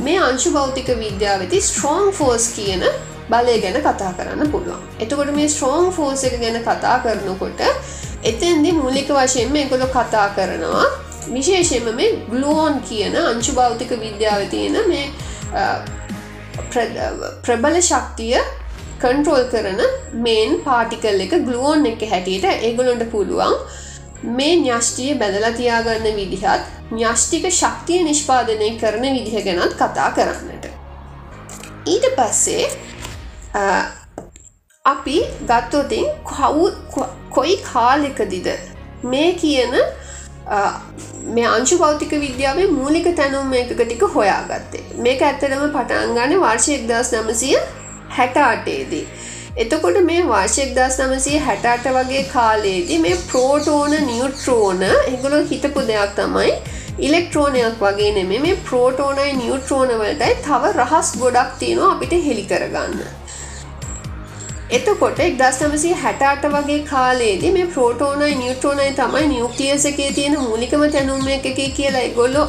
[0.00, 2.84] මේ අංශු භෞතික විද්‍යාවති ස්ට්‍රෝං ෆෝස් කියන
[3.30, 4.86] බලය ගැන කතා කරන්න පුළුවන්.
[5.00, 7.66] එතකොට මේ ස්ට්‍රෝං ෆෝස එක ගැන කතා කරනකොට
[8.24, 10.86] එතන්දි මූලික වශයෙන්ම එකොළො කතා කරනවා.
[11.32, 15.06] විශේෂෙන්ම මේ ගලෝන් කියන අංශු භෞතික විද්‍යාව තියෙන මේ
[16.74, 18.38] ප්‍රබල ශක්තිය
[19.02, 19.80] කන්ට්‍රෝල් කරන
[20.26, 23.56] මේන් පාටිකල් එක ගලුවෝන් එක හැටියට ඒගොලොන්ට පුළුවන්
[24.38, 30.66] මේ න්‍යෂ්ටිය බැදලා තියාගන්න විදිහත් න්‍යෂ්ටික ශක්තිය නිෂ්පාදනය කරන විදිහ ගැනත් කතා කරන්නට.
[31.86, 32.64] ඊට පස්සේ
[34.84, 35.18] අපි
[35.50, 36.70] ගත්තෝතින් කවු
[37.30, 38.48] කොයි කාලෙකදිද
[39.04, 39.74] මේ කියන
[41.34, 47.50] මේ අංශු භෞතික විද්‍යාවේ මූලික තැනුම් මේකක ටික හොයාගත්තේ මේක ඇත්තටම පටන්ගන්න වර්ෂයක් දස් නමසය
[48.10, 49.06] හැටාටේදී.
[49.56, 56.50] එතකොට මේ වාර්ෂයක් දස් නමසය හැටාට වගේ කාලයේදී මේ ප්‍රෝටෝන නිියුට්‍රෝන එගුලො හිතපු දෙයක් තමයි
[57.00, 63.00] ඉලෙක්ට්‍රෝනයක් වගේ නෙමේ මේ ප්‍රෝටෝනයි නිියුට්‍රෝනවලටයි තව රහස් ගොඩක් තියෙනවා අපිට හෙළි කරගන්න.
[64.68, 70.82] එතකොට එක් දස් නමසි හැටාට වගේ කාලේදී මේ ප්‍රෝටෝනයි නිියුට්‍රෝනයි තමයි නිියුක්ලියස එකේ තියෙන මූලිකම
[70.90, 71.46] තැනුම් එක
[71.76, 72.42] කියලා ගොල්ලො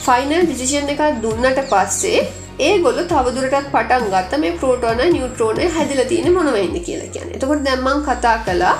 [0.00, 2.20] ෆයිනල් ඩිසිෂන් එක දුන්නට පස්සේ
[2.60, 8.04] ඒ ගොල්ල තවදුරටත් පටන් ගත්ත මේ ප්‍රෝටෝන නිියුට්‍රෝනය හැදිල තියෙන මොනවයින්න කියලා කියන එතකොට දැම්මන්
[8.04, 8.74] කතා කලා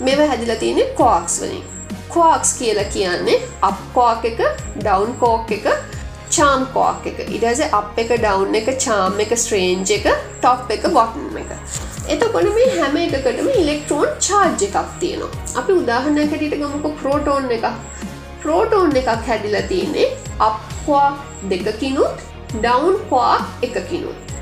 [0.00, 1.66] මෙව හැදිල තියෙන කෝක්ස් වලින්.
[2.10, 4.40] කෝක්ස් කියලා කියන්නේ අප්කෝක් එක
[4.76, 5.66] ඩවන්් කෝක් එක
[6.36, 7.18] චාම් කෝක් එක.
[7.36, 10.06] ඉඩස අප එක ඩවන්් එක චාම් එක ස්ට්‍රේන්ජ් එක
[10.40, 11.52] ටොප් එක බොටන් එක.
[12.14, 15.44] එතකොට මේ හැම එකකටම ඉලෙක්ට්‍රෝන් චාර්ජ් එකක් තියෙනවා.
[15.60, 17.66] අපි උදාහරණ හැටියට ගමුක ප්‍රෝටෝන් එක
[18.42, 20.08] ප්‍රෝටෝන් එකක් හැදිලා තියන්නේ
[20.48, 21.08] අප්වා
[21.50, 22.26] දෙකකිනුත්
[22.56, 23.36] ඩවන්් පවා
[23.68, 24.34] එකකිනුත්.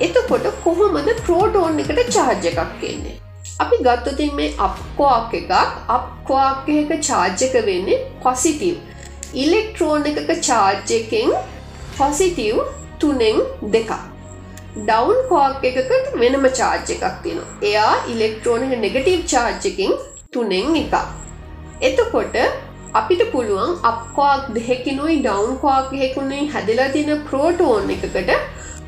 [0.00, 3.20] එතකොට කොහොමද ප්‍රෝටෝන් එකට චාර්ජ එකක් කියන්නේ
[3.60, 5.52] අපි ගත්තතින් මේ අප්කවාක් එකක්
[5.88, 8.93] අප්කවාක් එක චාර්ජක වෙන්නේ පොසිටව්
[9.42, 11.30] ඉලෙක්ට්‍රෝන් එකක චාර්ජ එකෙන්
[11.98, 12.58] පොසිටව්
[13.00, 13.38] තුනෙන්
[13.74, 13.92] දෙකක්.
[14.88, 17.48] ඩවන්් කෝක් එකකට වෙනම චාර්ජ් එකක් තියෙනවා.
[17.68, 19.92] එයා ඉලෙක්ට්‍රෝනික නෙගටීව් චාර්ජකින්
[20.34, 20.94] තුනෙන් එක
[21.88, 22.36] එතකොට
[23.00, 28.30] අපිට පුළුවන් අප්කෝක් දෙහෙකිනුයි ඩවන්් කෝක් හෙකුණේ හැදලා තියෙන ප්‍රෝටෝන් එකකට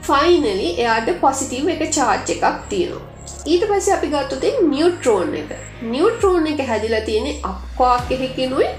[0.08, 3.04] ෆයිනලි එයාට පොසිටව් එක චාර්ජ් එකක් තියෙනවා.
[3.52, 5.50] ඊට පස්ස අපි ගත්තුතින් නිියුට්‍රෝන් එක.
[5.90, 8.70] නිියුට්‍රෝන් එක හැදිලා තියෙන අප්කෝක් එහෙකිනුයි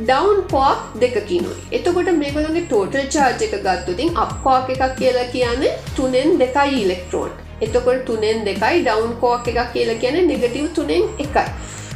[0.00, 1.60] ඩවන් පෝක් දෙකකිනුයි.
[1.76, 8.44] එතකොට මේගොලගේ ටෝටල් චාර්ජ එක ගත්තුතින් අප්කෝක් එකක් කියලා කියන්නේ තුනෙන් දෙකයි ඉලෙක්ට්‍රෝන් එතකොට තුනෙන්
[8.48, 11.44] දෙකයි ඩවන් කෝක් එකක් කියලා කියන නෙගටව් තුනෙන් එකයි.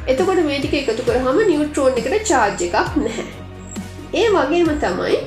[0.06, 3.26] එතකොට මේටික එකතු කරහම නිියුට්‍රෝන් එකට චාර්ජ එකක් නැහැ.
[4.14, 5.20] ඒ වගේම තමයි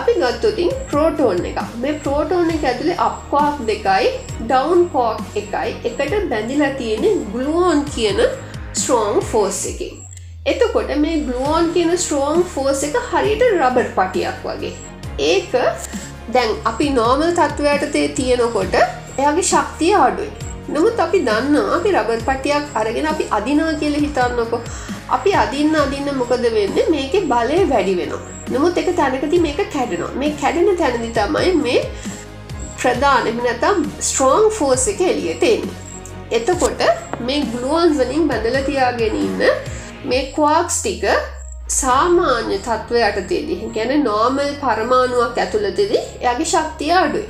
[0.00, 4.12] අපි ගත්තුතින් ප්‍රෝටෝන් එක මේ ප්‍රෝටෝන් එක ඇතුළේ අප්කෝක් දෙකයි
[4.42, 5.70] ඩවන් කෝක් එකයි.
[5.84, 8.20] එකට බැඳිලා තියෙන ගලුවෝන් කියන
[8.74, 9.96] ස්ට්‍රෝන් ෆෝස් එකින්
[10.50, 14.74] එතකොට මේ ගලුවන් කියන ස්ට්‍රෝන් ෆෝස් එක හරියට රබර් පටියක් වගේ.
[15.30, 15.54] ඒක
[16.34, 20.30] දැන් අපි නෝමල් තත්ත්වයට තේ තියෙනකොට එයාගේ ශක්තිය අඩුයි.
[20.74, 24.60] නමුත් අපි දන්න අපි රබර් පටියක් අරගෙන අපි අදිනා කියල හිතන්නකො.
[25.16, 26.78] අපි අදින්න අදින්න මොකද වෙන්න?
[26.94, 28.22] මේක බලය වැඩි වෙනවා.
[28.52, 30.12] නමුත් එක තැනකති මේක කැඩෙනවා.
[30.22, 31.80] මේ කැඩෙන තැනදි තමයි මේ
[32.80, 35.74] ප්‍රධානම නැතම් ස්ට්‍රෝං ෆෝස් එක එලියට එන්නේ.
[36.30, 36.86] එතකොට
[37.28, 39.42] මේ ගලුවන් වලින් බැඳල තියාගෙන ඉන්න
[40.04, 41.04] මේ කවාක්ස් ටික
[41.68, 47.26] සාමාන්‍ය තත්ත්ව යටතේදී ගැන නෝමල් පරමාණුවක් ඇතුළතෙදී යගේ ශක්තිය අඩුයි.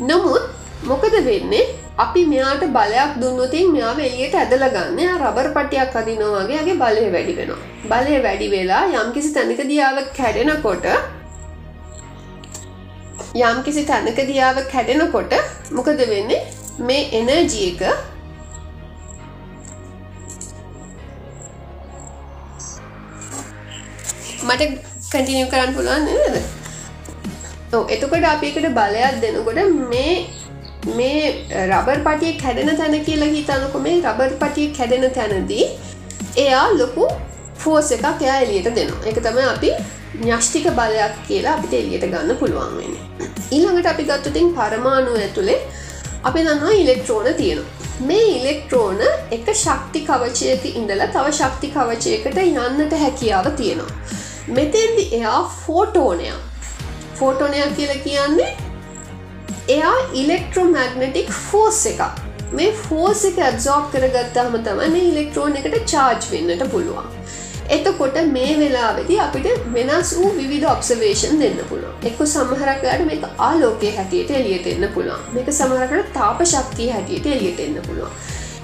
[0.00, 0.44] නමුත්
[0.82, 1.66] මොකද වෙන්නේ?
[1.98, 5.20] අපි මෙයාට බලයක් දුන්නතින් මෙයාව එලියට ඇදල ගන්න.
[5.20, 7.60] රබර් පටියක් අදිනවාගේගේ බලය වැඩි වෙනවා.
[7.92, 10.86] බලය වැඩි වෙලා යම්කිසි තැනක දියාව කැඩෙනකොට
[13.44, 15.32] යම්කිසි තැනක දියාව කැඩෙනකොට
[15.70, 16.44] මොකද වෙන්නේ?
[16.80, 17.72] මේ එනර්ජී
[24.48, 24.70] මට
[25.10, 26.36] කටිනිය කරන්න පුළුවන් නේද?
[27.94, 29.60] එතකොට අපිකට බලයක් දෙනකොට
[29.92, 30.16] මේ
[30.94, 31.22] මේ
[31.66, 35.64] රබර් පටිය කැඩෙන තැන කියලා හිතනකො මේ රබර් පටිය කැඩෙන තැනදී
[36.44, 37.08] එයා ලොකු
[37.62, 39.04] ෆෝස් එකක් එයා එලියට දෙනවා.
[39.10, 39.70] එක තම අපි
[40.20, 42.94] ඥෂ්ටික බලයක් කියලා අපිට එලියට ගන්න පුළුවන් වෙන
[43.50, 45.58] ඊළඟට අපි ගත්තුතින් පරමාණු ඇතුළේ
[46.28, 47.72] අපි දන්නවා ඉලෙක්ට්‍රෝන තියෙනවා.
[48.00, 53.90] මේ ඉලෙක්ට්‍රෝන එක ශක්ති කවචයක ඉඳලා තව ශක්ති කවචයකට යන්නට හැකියාව තියෙනවා.
[54.48, 56.34] මෙතෙන්දි එයා ෆෝටෝනයක්.
[57.14, 58.56] ෆෝටෝනයක් කියලා කියන්නේ
[59.68, 62.02] එයා ඉලෙක්ට්‍රෝමැග්නටික් ෆෝස් එක
[62.52, 67.08] මේ ෆෝස් එක ඇබ්සෝප් කරගත්තාම තමයි මේ ඉලෙක්ට්‍රෝන එකට චාර්ජ් වෙන්නට පුළුවන්.
[67.68, 71.98] එතකොට මේ වෙලාවෙදි අපිට වෙනස් වූ විවිධ ඔබ්සවේෂන් දෙන්න පුළුවන්.
[72.04, 75.26] එක්ක සමහරකට මේක ආලෝකය හැටියට එලියට එන්න පුළුවන්.
[75.34, 78.14] මේක සමහරකට තාප ශක්තිය හැටියට එලියට එන්න පුළුවන්.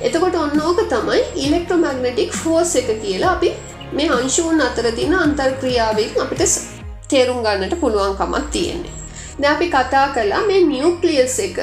[0.01, 3.53] එතකොට ඔන්න ඕක තමයි ඉලෙක්ට්‍රෝමැග්නටික් ෆෝස් එක කියලා අපි
[3.99, 6.43] මේ අංශූන් අතර තින අන්තර්ක්‍රියාවෙන් අපිට
[7.11, 8.93] තේරුම් ගන්නට පුළුවන්කමක් තියෙන්නේ.
[9.41, 11.59] ද අපි කතා කලා මේ නිියවක්ලියස් එක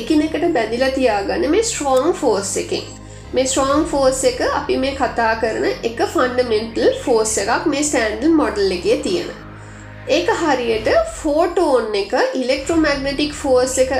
[0.00, 2.86] එකිනෙකට බැදිල තියාගන්න මේ ස්ට්‍රෝන් ෆෝස් එකින්.
[3.34, 8.76] මේ ස්ට්‍රෝන් ෆෝස් එක අපි මේ කතා කරන එක ෆන්ඩමෙන්ටල් ෆෝස් එකක් මේ ස්ටෑන්ඩල් මොඩල්
[8.78, 9.30] එකේ තියෙන.
[10.16, 13.94] ඒක හරියට ෆෝටෝන් එක ඉලෙක්ට්‍රෝමැග්නටික් ෆෝස් එක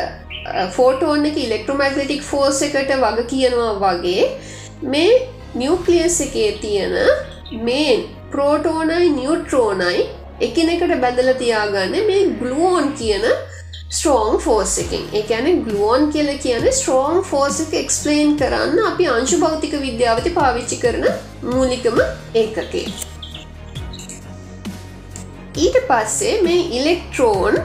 [0.79, 4.27] ෆෝටෝන් එක ඉලෙක්ට්‍රෝමැග්නටික් ෆෝස් එකට වග කියනවා වගේ
[4.97, 5.15] මේ
[5.55, 6.99] නිියවක්ලියස් එකේ තියෙන
[7.53, 7.97] මේ
[8.31, 10.05] ප්‍රෝටෝනයි නිියුට්‍රෝනයි
[10.41, 13.27] එකිනෙකට බැඳල තියාගන්න මේ ගලුවෝන් කියන
[13.89, 15.05] ස්ට්‍රෝන් ෆෝස් එකින්.
[15.13, 21.07] එකන ගලුවෝන් කියල කියන ස්ට්‍රෝන් ෆෝස් එක එක්ස්පලේන් කරන්න අපි අංශු භෞතික විද්‍යාවති පාවිච්චි කරන
[21.43, 22.01] මූලිකම
[22.35, 22.87] ඒකකේ.
[25.57, 27.59] ඊට පස්සේ මේ ඉලෙක්ට්‍රෝන්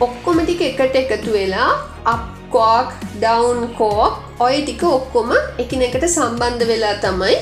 [0.00, 1.70] ඔක්කොමටික එකට එකතු වෙලා
[2.14, 7.36] අප්කෝක් ඩවන් කෝක් ඔය ටික ඔක්කොම එකිනෙකට සම්බන්ධ වෙලා තමයි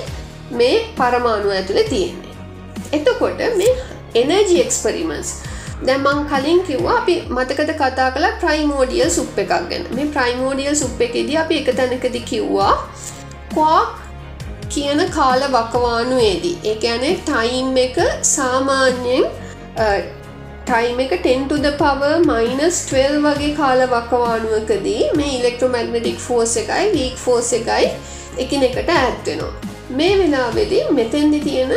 [0.53, 2.37] මේ පරමාණු ඇතුළ තියෙන්නේ.
[2.93, 3.73] එතකොට මේ
[4.21, 5.33] එනජි එක්ස්පරිමන්ස්
[5.87, 9.85] දැමං කලින් කිව්වා අපි මතකද කතා කළ ප්‍රයිමෝඩියල් සුප් එකක් ගැන.
[9.97, 12.73] මේ ප්‍රයිමෝඩියල් සුප් එකෙදී අපි එක තැනකද කිව්වා
[13.51, 14.01] කවාක්
[14.69, 17.99] කියන කාල වකවානුවේදී ඒඇනේ ටයිම් එක
[18.29, 19.25] සාමාන්‍යයෙන්
[20.67, 27.53] ටයිම් එක 10ද පව මයිනස් 12 වගේ කාල වකවානුවකදී මේ ඉලෙක්ට්‍රෝමැග්නටික් ෆෝස් එකයි වීක් ෆෝස්
[27.59, 27.93] එකයි
[28.39, 31.73] එකිනෙකට ඇත්වෙනවා මේ වෙලාවෙදී මෙතැන්දි තියෙන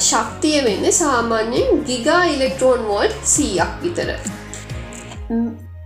[0.00, 4.10] ශක්තිය වෙන්න සාමාන්‍යයෙන් ගිගා ඉලෙක්ට්‍රෝන් වෝල්ට් සීයක් විතර.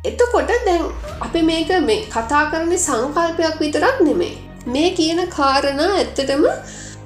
[0.04, 0.86] එතකොට දැන්
[1.20, 4.32] අපි මේක මේ කතා කරන සංකල්පයක් විතරක් නෙමේ
[4.68, 6.48] මේ කියන කාරණා ඇත්තටම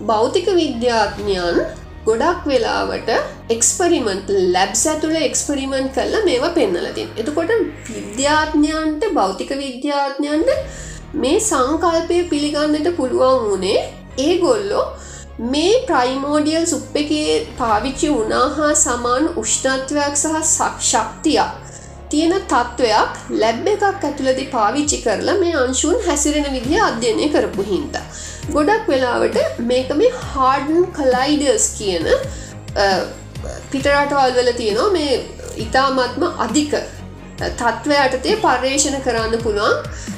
[0.02, 1.60] භෞතික විද්‍යාඥයන්
[2.06, 3.10] ගොඩක් වෙලාවට
[3.50, 7.52] එක්ස්පරිමෙන්ට් ලැබ්ස් ඇතුළ එක්ස්පරිමෙන්ට් කරලා මේවා පෙන්නලතින් එතකොට
[7.90, 10.50] විද්‍යාඥයන්ට භෞතික විද්‍යාඥයන්ට
[11.16, 13.78] මේ සංකල්පය පිළිගන්නට පුළුවන් වුණේ
[14.18, 14.86] ඒ ගොල්ලෝ
[15.52, 21.50] මේ ප්‍රයිමෝඩියල් සුප් එකේ පාවිච්චි වුණා හා සමාන උෂ්ණත්වයක් සහ ශක්තියක්
[22.10, 27.96] තියෙන තත්ත්වයක් ලැබ් එකක් ඇතුළදි පාවිච්චි කරලා මේ අංශුන් හැසිරෙන විදිහ අධ්‍යයනය කරපු හින්ද.
[28.54, 29.38] ගොඩක් වෙලාවට
[29.70, 32.06] මේක මේ හාඩන් කලයිඩර්ස් කියන
[33.72, 35.14] පිටරටවල් වල තියෙනවා මේ
[35.64, 36.76] ඉතාමත්ම අධික
[37.38, 39.76] තත්ත්වයටතේ පර්යේෂණ කරන්න පුළුවන්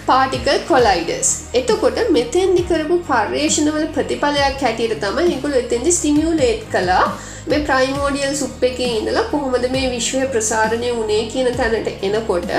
[0.09, 7.04] පාටිකල් කොලයිඩස් එතකොට මෙතෙන්දි කරපු පර්යේෂණවල ප්‍රතිඵලයක් හැටියට තම නිකුල එතෙන්දි ස්ටිමියලේට් කලා
[7.46, 12.52] මේ ප්‍රයිමෝඩියල් සුප් එක ඉඳලා කොහොමද මේ විශ්වය ප්‍රසාරණය වනේ කියන තැනට එනකොට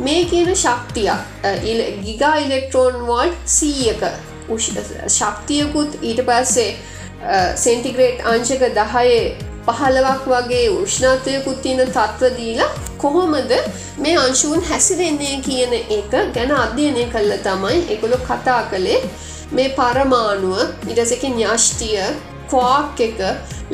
[0.00, 1.48] මේ කියන ශක්තියක්
[2.04, 4.06] ගිගා ඉලෙක්ට්‍රෝන් වෝල්ට් සීයක
[5.10, 6.70] ශක්තියකුත් ඊට පස්සේ
[7.58, 9.22] සෙන්ටිග්‍රේට් අංශක දහයේ
[9.70, 13.52] පහලවක් වගේ උෂ්ණත්වයකුත් තියෙන තත්ව දීලා කොහොමද
[13.98, 19.00] මේ අංශූන් හැසිරෙන්නේ කියන එක ගැන අධ්‍යයනය කල්ල තමයි එකොළො කතා කළේ.
[19.52, 22.00] මේ පරමාණුව ඉඩසක ඥාෂ්ටිය
[22.50, 23.20] කවාක් එක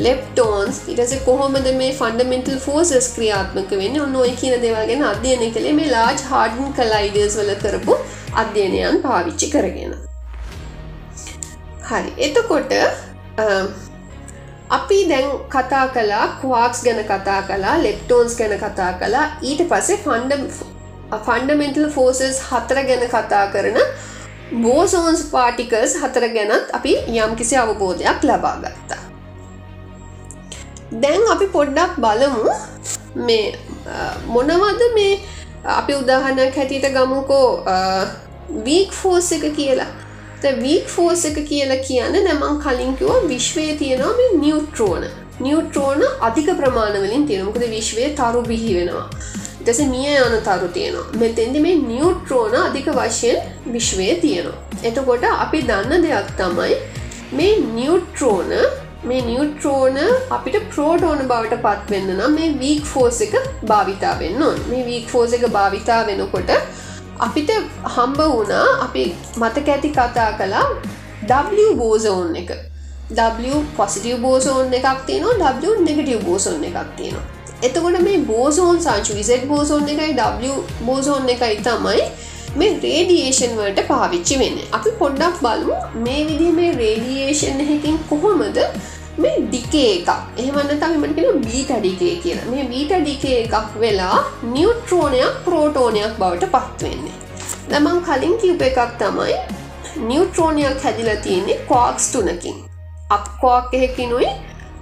[0.07, 4.01] ලෙප්ටෝන්ස් ඉටස කොහොමද මේ ෆන්ඩමෙන්ටල් ෆෝසස් ක්‍රියාත්මක වෙන්න?
[4.07, 7.99] ඔන්න ඔය කියන දෙවල්ගෙන අධ්‍යයනය කළේ මේ ලාජ් හාඩන් කලයිඩර්ස් වල කරපු
[8.42, 9.95] අධ්‍යයනයන් පාවිච්චි කරගෙන.
[11.88, 12.11] හරි.
[12.26, 12.72] එතකොට
[14.70, 20.42] අපි දැන් කතා කලා කවාක්ස් ගැන කතා කලා ලෙප්ටෝන්ස් ගැන කතා කලා ඊට පස්සේ ෆන්ඩ
[21.18, 23.78] ෆන්ඩමෙන්ටල් ෆෝසස් හතර ගැන කතා කරන
[24.62, 29.02] බෝසෝන්ස් පාටිකල්ස් හතර ගැනත් අපි යම් කිසි අවබෝධයක් ලබා ගත්තා.
[30.94, 32.56] දැන් අපි පොඩ්ඩක් බලමු
[33.16, 33.58] මේ
[34.28, 35.20] මොනවද මේ
[35.76, 37.46] අපි උදාහනයක් හැටියට ගමුකෝ
[38.64, 39.92] වීක් ෆෝස් එක කියලා.
[40.61, 45.07] වීක් ෆෝස් එක කියලා කියන්න නැමං කලින්කිව විශ්වය තියෙනවා මේ නිියුට්‍රෝන
[45.40, 49.09] නිියුට්‍රෝන අධික ප්‍රමාණවලින් තියෙනමුකද විශ්වය තරු බිහි වෙනවා.
[49.61, 51.07] ටස මිය යන තරු තියෙනවා.
[51.14, 53.38] මෙතෙන්දි මේ නිියුට්‍රෝන අධික වශයෙන්
[53.72, 54.59] විශ්වය තියෙනවා.
[54.82, 56.76] එතකොට අපි දන්න දෙයක් තමයි
[57.32, 58.53] මේ නිියුට්‍රෝන
[59.05, 59.99] මේ නිියුට්‍රෝන
[60.30, 63.34] අපිට ප්‍රෝටෝන බවට පත්වෙන්න නම් මේ වීක් ෆෝස් එක
[63.66, 64.61] භාවිතා වෙන්න ඕන්.
[64.70, 66.53] මේ වීක් ෆෝස් එක භාවිතා වෙනකොට
[67.18, 67.50] අපිට
[67.94, 69.02] හම්බ වුණා අපි
[69.36, 70.66] මතක ඇති කතා කලා
[71.28, 72.50] W බෝසෝන් එක.
[73.10, 77.24] W පොසිටිය බෝසෝන් එකක් තියෙනවා W නෙගටිව් බෝසෝන් එකක් තියෙනවා.
[77.62, 80.54] එතකොට මේ බෝසෝන් සංචු විසෙට් බෝසෝන් එකයි W
[80.86, 82.02] බෝසෝන් එකයි තමයි
[82.56, 84.58] මේ රේඩියේෂන් වලට පාවිච්චි වෙන්න.
[84.72, 88.58] අපි පොඩ්ඩක් බලමු මේ විදි මේ රේඩියේෂන් එකකින් කොහොමද
[89.22, 90.08] මේ ඩිකේ එකක්.
[90.42, 92.46] එහමන්න තමට කෙන බීට ඩිකේ කියලා.
[92.52, 94.16] මේ බීට ඩිකේ එකක් වෙලා
[94.54, 97.14] නිියුට්‍රෝනයක් ප්‍රෝටෝනයක් බවට පත්වෙන්නේ
[97.70, 99.36] දමං කලින් කිව්ප එකක් තමයි
[100.08, 102.56] නිියුට්‍රෝනයක් හැදිලා තියෙන්නේ කෝක්ස් තුනකින්.
[103.16, 104.30] අප්කෝක් එහෙකිනුයි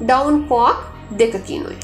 [0.01, 0.79] ඩවන්් කෝක්
[1.19, 1.79] දෙකකිනුයි.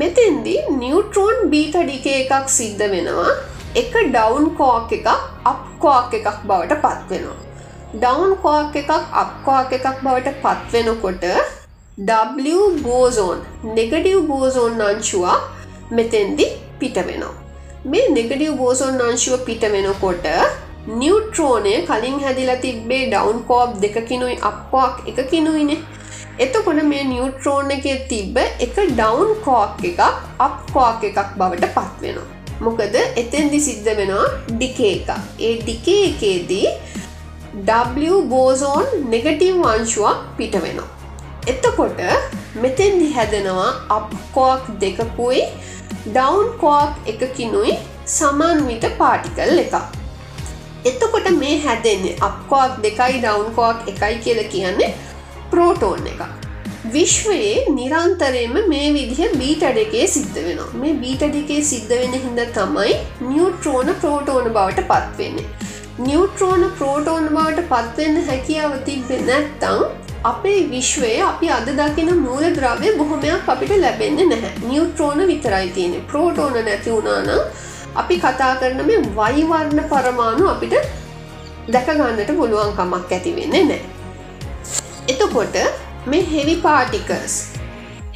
[0.00, 3.36] මෙතෙන්දි නිියුට්‍රෝන් බීට ඩිකේ එකක් සිද්ධ වෙනවා.
[3.74, 5.08] එක ඩවන්් කෝක් එකක්
[5.52, 7.49] අප්කෝක් එකක් බවට පත්වෙනවා.
[7.92, 11.24] ඩවන්් කෝක් එකක් අප්කෝක් එකක් බවට පත්වෙනකොට
[12.00, 13.38] W බෝසෝන්
[13.76, 15.38] නෙගඩිව් බෝසෝන් අංශුවා
[15.90, 16.46] මෙතෙන්දි
[16.80, 17.32] පිට වෙනවා.
[17.84, 20.28] මේ නෙගඩිව් බෝසෝන් අංශුව පිට වෙනකොට
[21.00, 25.80] නිියුට්‍රෝනය කලින් හැදිලා තිබ්බේ ඩවන්් කෝප් දෙකකිනුයි අප්කෝක් එකකිනුයිනේ
[26.38, 30.00] එතකොට මේ නිියුට්‍රෝන් එක තිබ්බ එක ඩවන්් කෝක් එකක්
[30.46, 32.28] අප්කෝක් එකක් බවට පත්වෙනවා.
[32.60, 35.10] මොකද එතෙන්දි සිද්ධ වෙනවා ඩිකේ එක
[35.40, 36.70] ඒ ඩිකේ එකේදී
[37.52, 40.88] W බෝසෝන් නෙගටීව් වංශුවක් පිට වෙනවා.
[41.46, 42.02] එතකොට
[42.62, 45.40] මෙතෙන්දි හැදෙනවා අප්කෝක් දෙකකුයි
[46.06, 47.72] ඩවන්් කෝක් එකකිනුයි
[48.06, 49.74] සමන්විත පාටිකල් එක.
[50.84, 54.94] එතකොට මේ හැදෙන්නේ අප්කෝක් දෙකයි ඩවන්් කෝක් එකයි කියල කියන්නේ
[55.50, 56.22] ප්‍රෝටෝන් එක.
[56.92, 62.94] විශ්වයේ නිරන්තරයම මේ විදිහ බීටඩ එකේ සිද්ධ වෙනවා මේ බීටඩ එකේ සිද්ධ වෙන හිද තමයි
[63.26, 65.69] නිියුට්‍රෝන ප්‍රෝටෝන බවට පත්වෙන්නේ
[66.00, 69.80] නිියුට්‍රෝන ප්‍රෝටෝන බවට පත්වෙන්න හැකියාව තිබෙ නැත්තං
[70.24, 74.52] අපේ විශ්වය අපි අද දකින මූල ද්‍රවය බොහොමයක් අපිට ලැබෙන්නේ නැහැ.
[74.62, 77.28] නිියුට්‍රෝන විතරයි තියෙන ප්‍රෝටෝන නැති වුණාන
[77.94, 80.74] අපි කතා කරන මේ වයිවර්ණ පරමාණු අපිට
[81.68, 83.80] දැකගන්නට පුළුවන්කමක් ඇති වෙන්නේ නෑ
[85.08, 85.62] එතකොට
[86.06, 87.38] මේ හෙවි පාටිකස්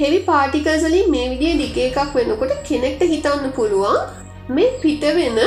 [0.01, 4.05] හෙවි පාටිකස් වලින් මේ විදිිය දික එකක් වෙනකොට කෙනෙක්ට හිතන්න පුළුවන්
[4.51, 5.41] මේ පිටවෙන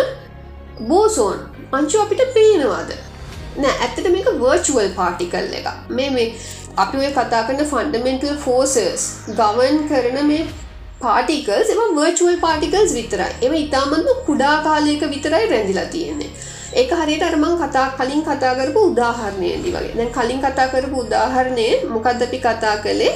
[0.88, 1.40] බෝසෝන්
[1.72, 2.92] අංචු අපිට පේනවාද?
[3.62, 6.28] නෑ ඇත්තට මේක වර්චුවල් පාටිකල් එක මේ මේ
[6.84, 9.08] අපි ඔය කතා කරන ෆන්ඩමෙන්ටල් ෆෝසස්
[9.40, 10.46] ගවන් කරන මේ
[11.02, 13.34] පාටිකල්ස් එම වර්චුවල් පාටිකල්ස් විතරයි.
[13.46, 16.30] එම ඉතාමත්ම කුඩා කාලයක විතරයි රැඳිලා තියෙන්නේ.
[16.74, 19.96] ඒක හරියට අරමං කතා කලින් කතා කරපු උදාහරණයේදී වගේ.
[19.98, 23.14] දැන් කලින් කතා කරපු උදාහරණය මොකක්ද අපි කතා කළේ?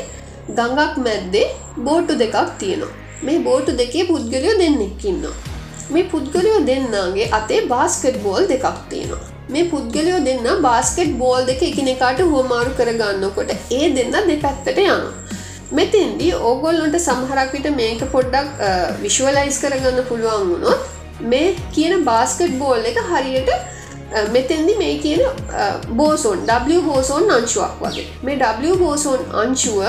[0.57, 1.47] ගඟක් මැද්දේ
[1.87, 2.93] බෝට්ටු දෙකක් තියෙනවා.
[3.23, 5.50] මේ බෝට්ටු දෙකේ පුද්ගලයෝ දෙන්නෙක් ඉන්නවා.
[5.95, 9.25] මේ පුද්ගලයෝ දෙන්නගේ අතේ බාස්කට් බෝල් දෙකක් තියෙනවා.
[9.53, 15.11] මේ පුද්ගලයෝ දෙන්න බාස්කට් බෝල් දෙක එකනෙකාට හුවමාරු කරගන්නකොට ඒ දෙන්න දෙපැත්තට යනවා.
[15.79, 18.63] මෙතෙන්දී ඕගොල්ලොන්ට සමහරක් විට මේක පොඩ්ඩක්
[19.03, 20.81] විශ්වලයිස් කරගන්න පුළුවන් වුණොත්
[21.33, 23.51] මේ කියන බාස්කට් බෝල් එක හරියට
[24.37, 25.21] මෙතෙන්දි මේ කියන
[25.99, 28.07] බෝසෝන් W බෝසෝන් අංශුවක් වගේ.
[28.23, 29.83] මේ W බෝසෝන් අංශුව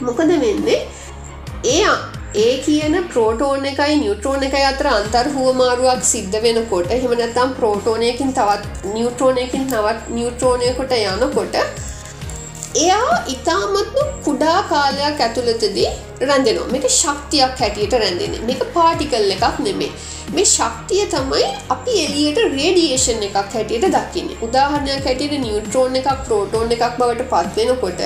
[0.00, 0.78] මොකද වෙන්නේ?
[1.64, 1.80] ඒ
[2.34, 9.66] ඒ කියන ප්‍රෝටෝන එකයි නිියුට්‍රෝන එකයි අතර අන්තර් හුවමාරුවක් සිද්ධ වෙනකොට හෙමනැතම් ප්‍රෝටෝනයකින් තවත් නිියුට්‍රෝනයකින්
[9.66, 11.56] තවත් නිියුට්‍රෝනයකොට යනකොට
[12.76, 15.88] එයා ඉතාමත්ම කුඩා කාලයක් ඇතුළතදී
[16.20, 16.68] රැඳෙනවා.
[16.72, 19.90] මේක ශක්තියක් හැටියට රැඳෙන මේක පාටිකල් එකක් නෙමේ
[20.32, 24.34] මේ ශක්තිය තමයි අපි එලියට රේඩියේෂන් එකක් හැටියට දකින්න.
[24.42, 28.00] උදාහරණයක් හැටියට නිියුට්‍රෝන් එකක් ප්‍රෝටෝන් එකක් බවට පත්වෙනකොට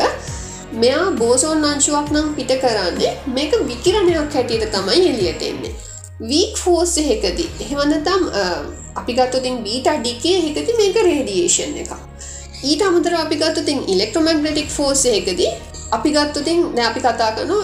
[0.74, 5.74] මෙයා බෝසෝන් අංශුවක් නම් පිට කරන්නේ මේක විකිරණයක් හැටියට තමයි එලියට එන්නේ.
[6.22, 8.22] වීක් ෆෝස් එහෙකදී එහෙවන්නතම්
[8.96, 11.92] අපි ගත්තතින් බීට ඩිකේ හෙකති මේක රේඩියේෂන් එක
[12.62, 15.50] ඊට අමතර අපි ගත්තතින් ඉලෙක්ට්‍රොමැග්නටික් ෆෝස් එකදී
[15.92, 17.58] අපි ගත්තුතින් දැ අපි කතා කනු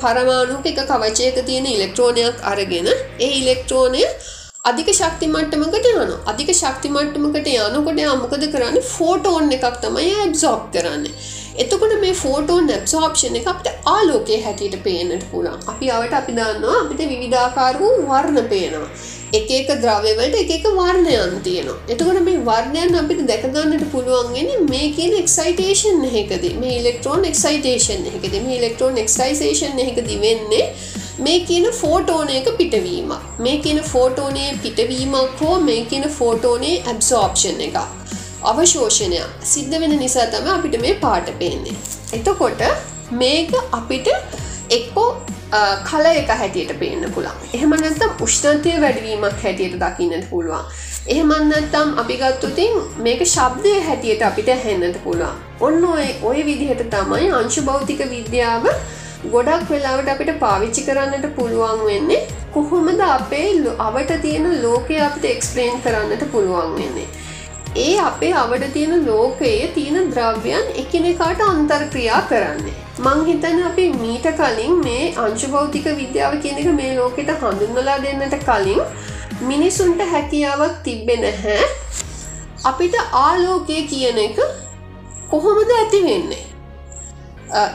[0.00, 2.88] පරමාණුක එක කවචයක තියෙන ඉලෙක්ට්‍රෝනයක් අරගෙන
[3.20, 4.02] ඒ ඉලෙක්ට්‍රෝනය
[4.64, 8.78] අධික ශක්ති මට්ටමකට යන අධික ශක්ති මට්ටමකට යනකොට අමකද කරන්න?
[8.92, 11.04] ෆෝටෝන් එකක් තමයි ඇබ්සෝප් කරන්න.
[11.58, 17.04] එතකොට මේ ෆෝටෝන් නැබ්සෝප්ෂණ එක අපට ආලෝකය හැටියට පේනට පුළන් අපි අවට අපි දන්නවා අපිට
[17.06, 18.90] විවිධාකාර වූ වර්ණ පේනවා
[19.32, 21.78] එක එක ද්‍රව්‍යවලට එක එක වර්ණයන් තියෙනවා.
[21.88, 26.54] එතකොට මේ වර්ණයන් අපිට දැක ගන්නට පුළුවන් වෙන්නේ මේ කියන එක්සයිටේෂන් එකකදී.
[26.56, 28.42] මේ ඉලෙක්ට්‍රෝන එක්සයිටේෂන් එකකදී.
[28.42, 30.64] මේ ඉලෙක්ට්‍රෝන එක්සයිටේෂන් එකකදී වෙන්නේ
[31.18, 33.12] මේ කියන ෆෝටෝනයක පිටවීමක්.
[33.38, 38.05] මේ කියන ෆෝටෝනයේ පිටවීමක් හෝ මේ කියන ෆෝටෝනයේ ඇබ්සෝප්ෂන් එකක්.
[38.50, 41.76] අවශෝෂණයක් සිද්ධ වෙන නිසා තමයි අපිට මේ පාට පේන්නේ.
[42.12, 42.62] එතකොට
[43.20, 44.08] මේක අපිට
[44.76, 45.08] එක්කෝ
[45.88, 50.64] කල එක හැටියට පේන්න පුළන් එහෙමනත්තම් උෂ්ණන්තය වැඩවීමක් හැටියට දකින්නට පුළුවන්.
[51.08, 55.36] එහෙමන්නත්තම් අපි ගත්තුතින් මේක ශබ්දය හැටියට අපිට හැන්නට පුළුවන්.
[55.60, 58.66] ඔන්න ඔය ඔය විදිහට තමයි අංශු භෞතික විද්‍යාව
[59.34, 62.24] ගොඩක් වෙලාවට අපිට පාවිච්චි කරන්නට පුළුවන් වෙන්නේ.
[62.54, 63.46] කොහොමද අපේ
[63.78, 67.08] අවට තියෙන ලෝකය අපිට එක්ස්පලේන් කරන්නට පුළුවන් වෙන්නේ?
[67.76, 72.76] ඒ අපේ අවට තියෙන ලෝකයේ තියෙන ද්‍රව්‍යයන් එකිනෙකාට අන්තර්ක්‍රියා කරන්නේ.
[72.98, 78.80] මං හිතන අපි මීට කලින් මේ අංශුභෞතික විද්‍යාව කියන එක මේ ලෝකෙට හඳුන්වලා දෙන්නට කලින්
[79.50, 81.66] මිනිසුන්ට හැකියාවක් තිබ්බෙ නැහැ.
[82.64, 84.40] අපිට ආලෝකය කියන එක
[85.30, 86.44] කොහොමද ඇති වෙන්නේ?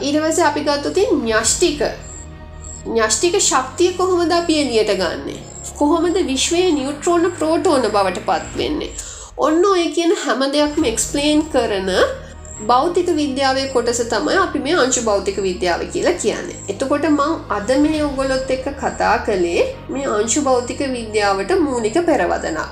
[0.02, 1.86] ඊරවස අපි ගත්තුතින් න්‍යෂ්ටික.
[2.88, 5.40] න්‍යෂ්ටික ශක්තිය කොහොමද අපි එලියට ගන්නේ?
[5.78, 8.94] කොහොමද විශ්වය නිියුට්‍රෝන ප්‍රෝටෝන බවට පත් වෙන්නේ?
[9.38, 11.90] ඔන්න ඔය කියන හැම දෙයක්ම එක්ස්පලේන් කරන
[12.70, 16.58] භෞතික විද්‍යාවේ කොටස තමයි අපි මේ අංශු භෞතික විද්‍යාව කියලා කියන්නේ.
[16.70, 22.68] එතකොට මං අද මේ ඔගොලොත් එක්ක කතා කළේ මේ අංශු භෞතික විද්‍යාවට මූලික පෙරවදනක්.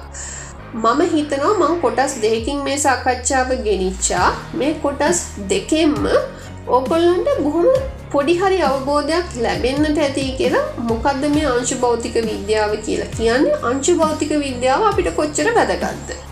[0.74, 5.98] මම හිතනවා මං කොටස් දෙකින් මේ සාකච්ඡාව ගෙනිච්චා මේ කොටස් දෙකෙන්ම
[6.70, 7.70] ඕකොල්ලන්ට බොහොම
[8.12, 14.90] පොඩිහරි අවබෝධයක් ලැබෙන්න්නට ඇති කියලා මොකක්ද මේ අංශු භෞතික විද්‍යාව කියලා කියන්නේ අංශු භෞතික විද්‍යාව
[14.90, 16.29] අපිට කොච්චර වැදගත්ද.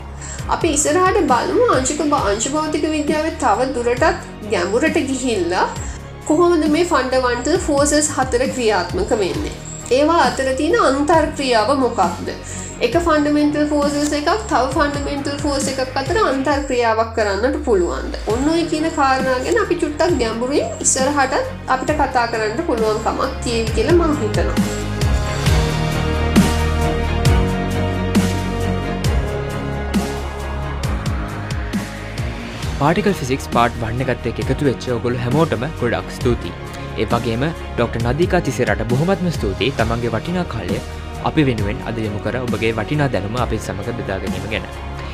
[0.55, 4.05] අපි ඉසරහට බලමු අංශික අංශ භෞතික විද්‍යාව තව දුරටත්
[4.51, 5.65] ගැඹුරට ගිහිල්ලා
[6.27, 9.57] කොහොමද මේ ෆන්ඩවන්ටල් ෆෝසස් හතර ක්‍රියාත්මක වෙන්නේ.
[9.91, 12.31] ඒවා අතර තියෙන අන්තර් ක්‍රියාව මොකක්ද.
[12.79, 18.19] එක ෆන්ඩමෙන්ටල් ෆෝසස් එකක් තව ෆන්ඩමෙන්ටල් ෆෝස එකක් අතර අන්තර් ක්‍රියාවක් කරන්නට පුළුවන්ද.
[18.33, 24.21] ඔන්න ඔය කියන කාරණාගෙන අපි චුට්ටක් ගැඹුරින් ඉස්සරහටත් අපිට කතා කරන්න පුළුවන්කමක් තියවි කියල මං
[24.21, 24.96] හිතනවා.
[32.79, 36.51] පාටිකල් ෆිසික්ස් පාට් වන්නගත්තය එකතු වෙච්ච ඔගොලු හැමෝටම ගොඩක් ස්තුතියි.
[36.97, 40.77] ඒ වගේම ඩොක්ට නදිකා තිසිරට බොහොමත්ම ස්තුතියි තමන්ගේ වටිනා කාලය
[41.29, 44.67] අපි වෙනුවෙන් අද යොමු කර ඔබගේ වටිනා දැනුම අපේ සමඟ බෙදාගැනීම ගැන.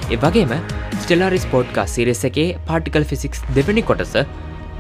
[0.06, 0.52] ඒ වගේම
[0.98, 4.14] ස්ටෙලාරිස් පෝට්කා සිරෙස එකේ පාටිකල් ෆිසික්ස් දෙවැනි කොටස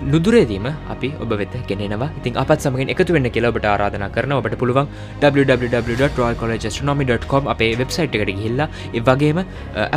[0.05, 4.88] නුදුරේදීම අපි ඔබ වෙත ගෙනවා ඉතින් අපත් සමගින් එකතු වෙන්න කියලබට ආරාධන කරන ඔබට පුළුවන්
[5.21, 9.45] www.royalcollegeastronomy.com අපේ වෙබ්සයිට් එකට ගිහිල්ලා ඒ වගේම uh,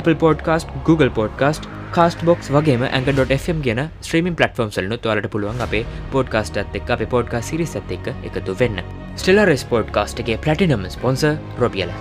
[0.00, 1.64] Apple podcast Google podcast
[2.28, 5.82] Castbox වගේ ඇඟ.ම් කියන ස්ත්‍රීමින් පලටෆෝම් සලනු තුවලට පුළුවන් අපේ
[6.12, 8.82] පෝඩ්කාස්ට එක් අප පෝඩ්කා සිරිස එක් එකතු වෙන්න
[9.20, 11.24] ස්ටෙලර් ස්පෝට් කාස්ටගේ පලටිනම් ස්පොන්ස
[11.62, 11.92] රොබියල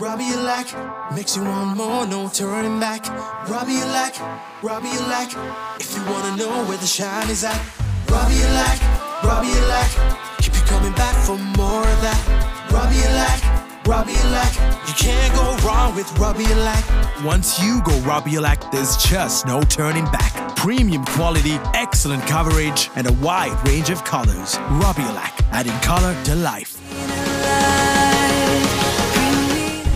[0.00, 0.70] Robbie you like,
[1.12, 3.08] makes you want more, no turning back.
[3.50, 4.14] Robbie you like,
[4.62, 5.34] Robbie you like,
[5.80, 7.60] if you wanna know where the shine is at.
[8.08, 8.80] Robbie you like,
[9.24, 9.92] Robbie you like,
[10.38, 12.22] keep you coming back for more of that.
[12.70, 13.57] Robbie you like.
[13.88, 14.86] Robiolac.
[14.86, 17.24] You can't go wrong with Robiolac.
[17.24, 20.54] Once you go Robiolac, there's just no turning back.
[20.56, 24.56] Premium quality, excellent coverage, and a wide range of colors.
[24.82, 26.76] Robiolac, adding color to life.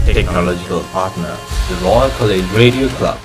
[0.06, 1.36] Technological partner,
[1.68, 3.18] the Royal College Radio Club.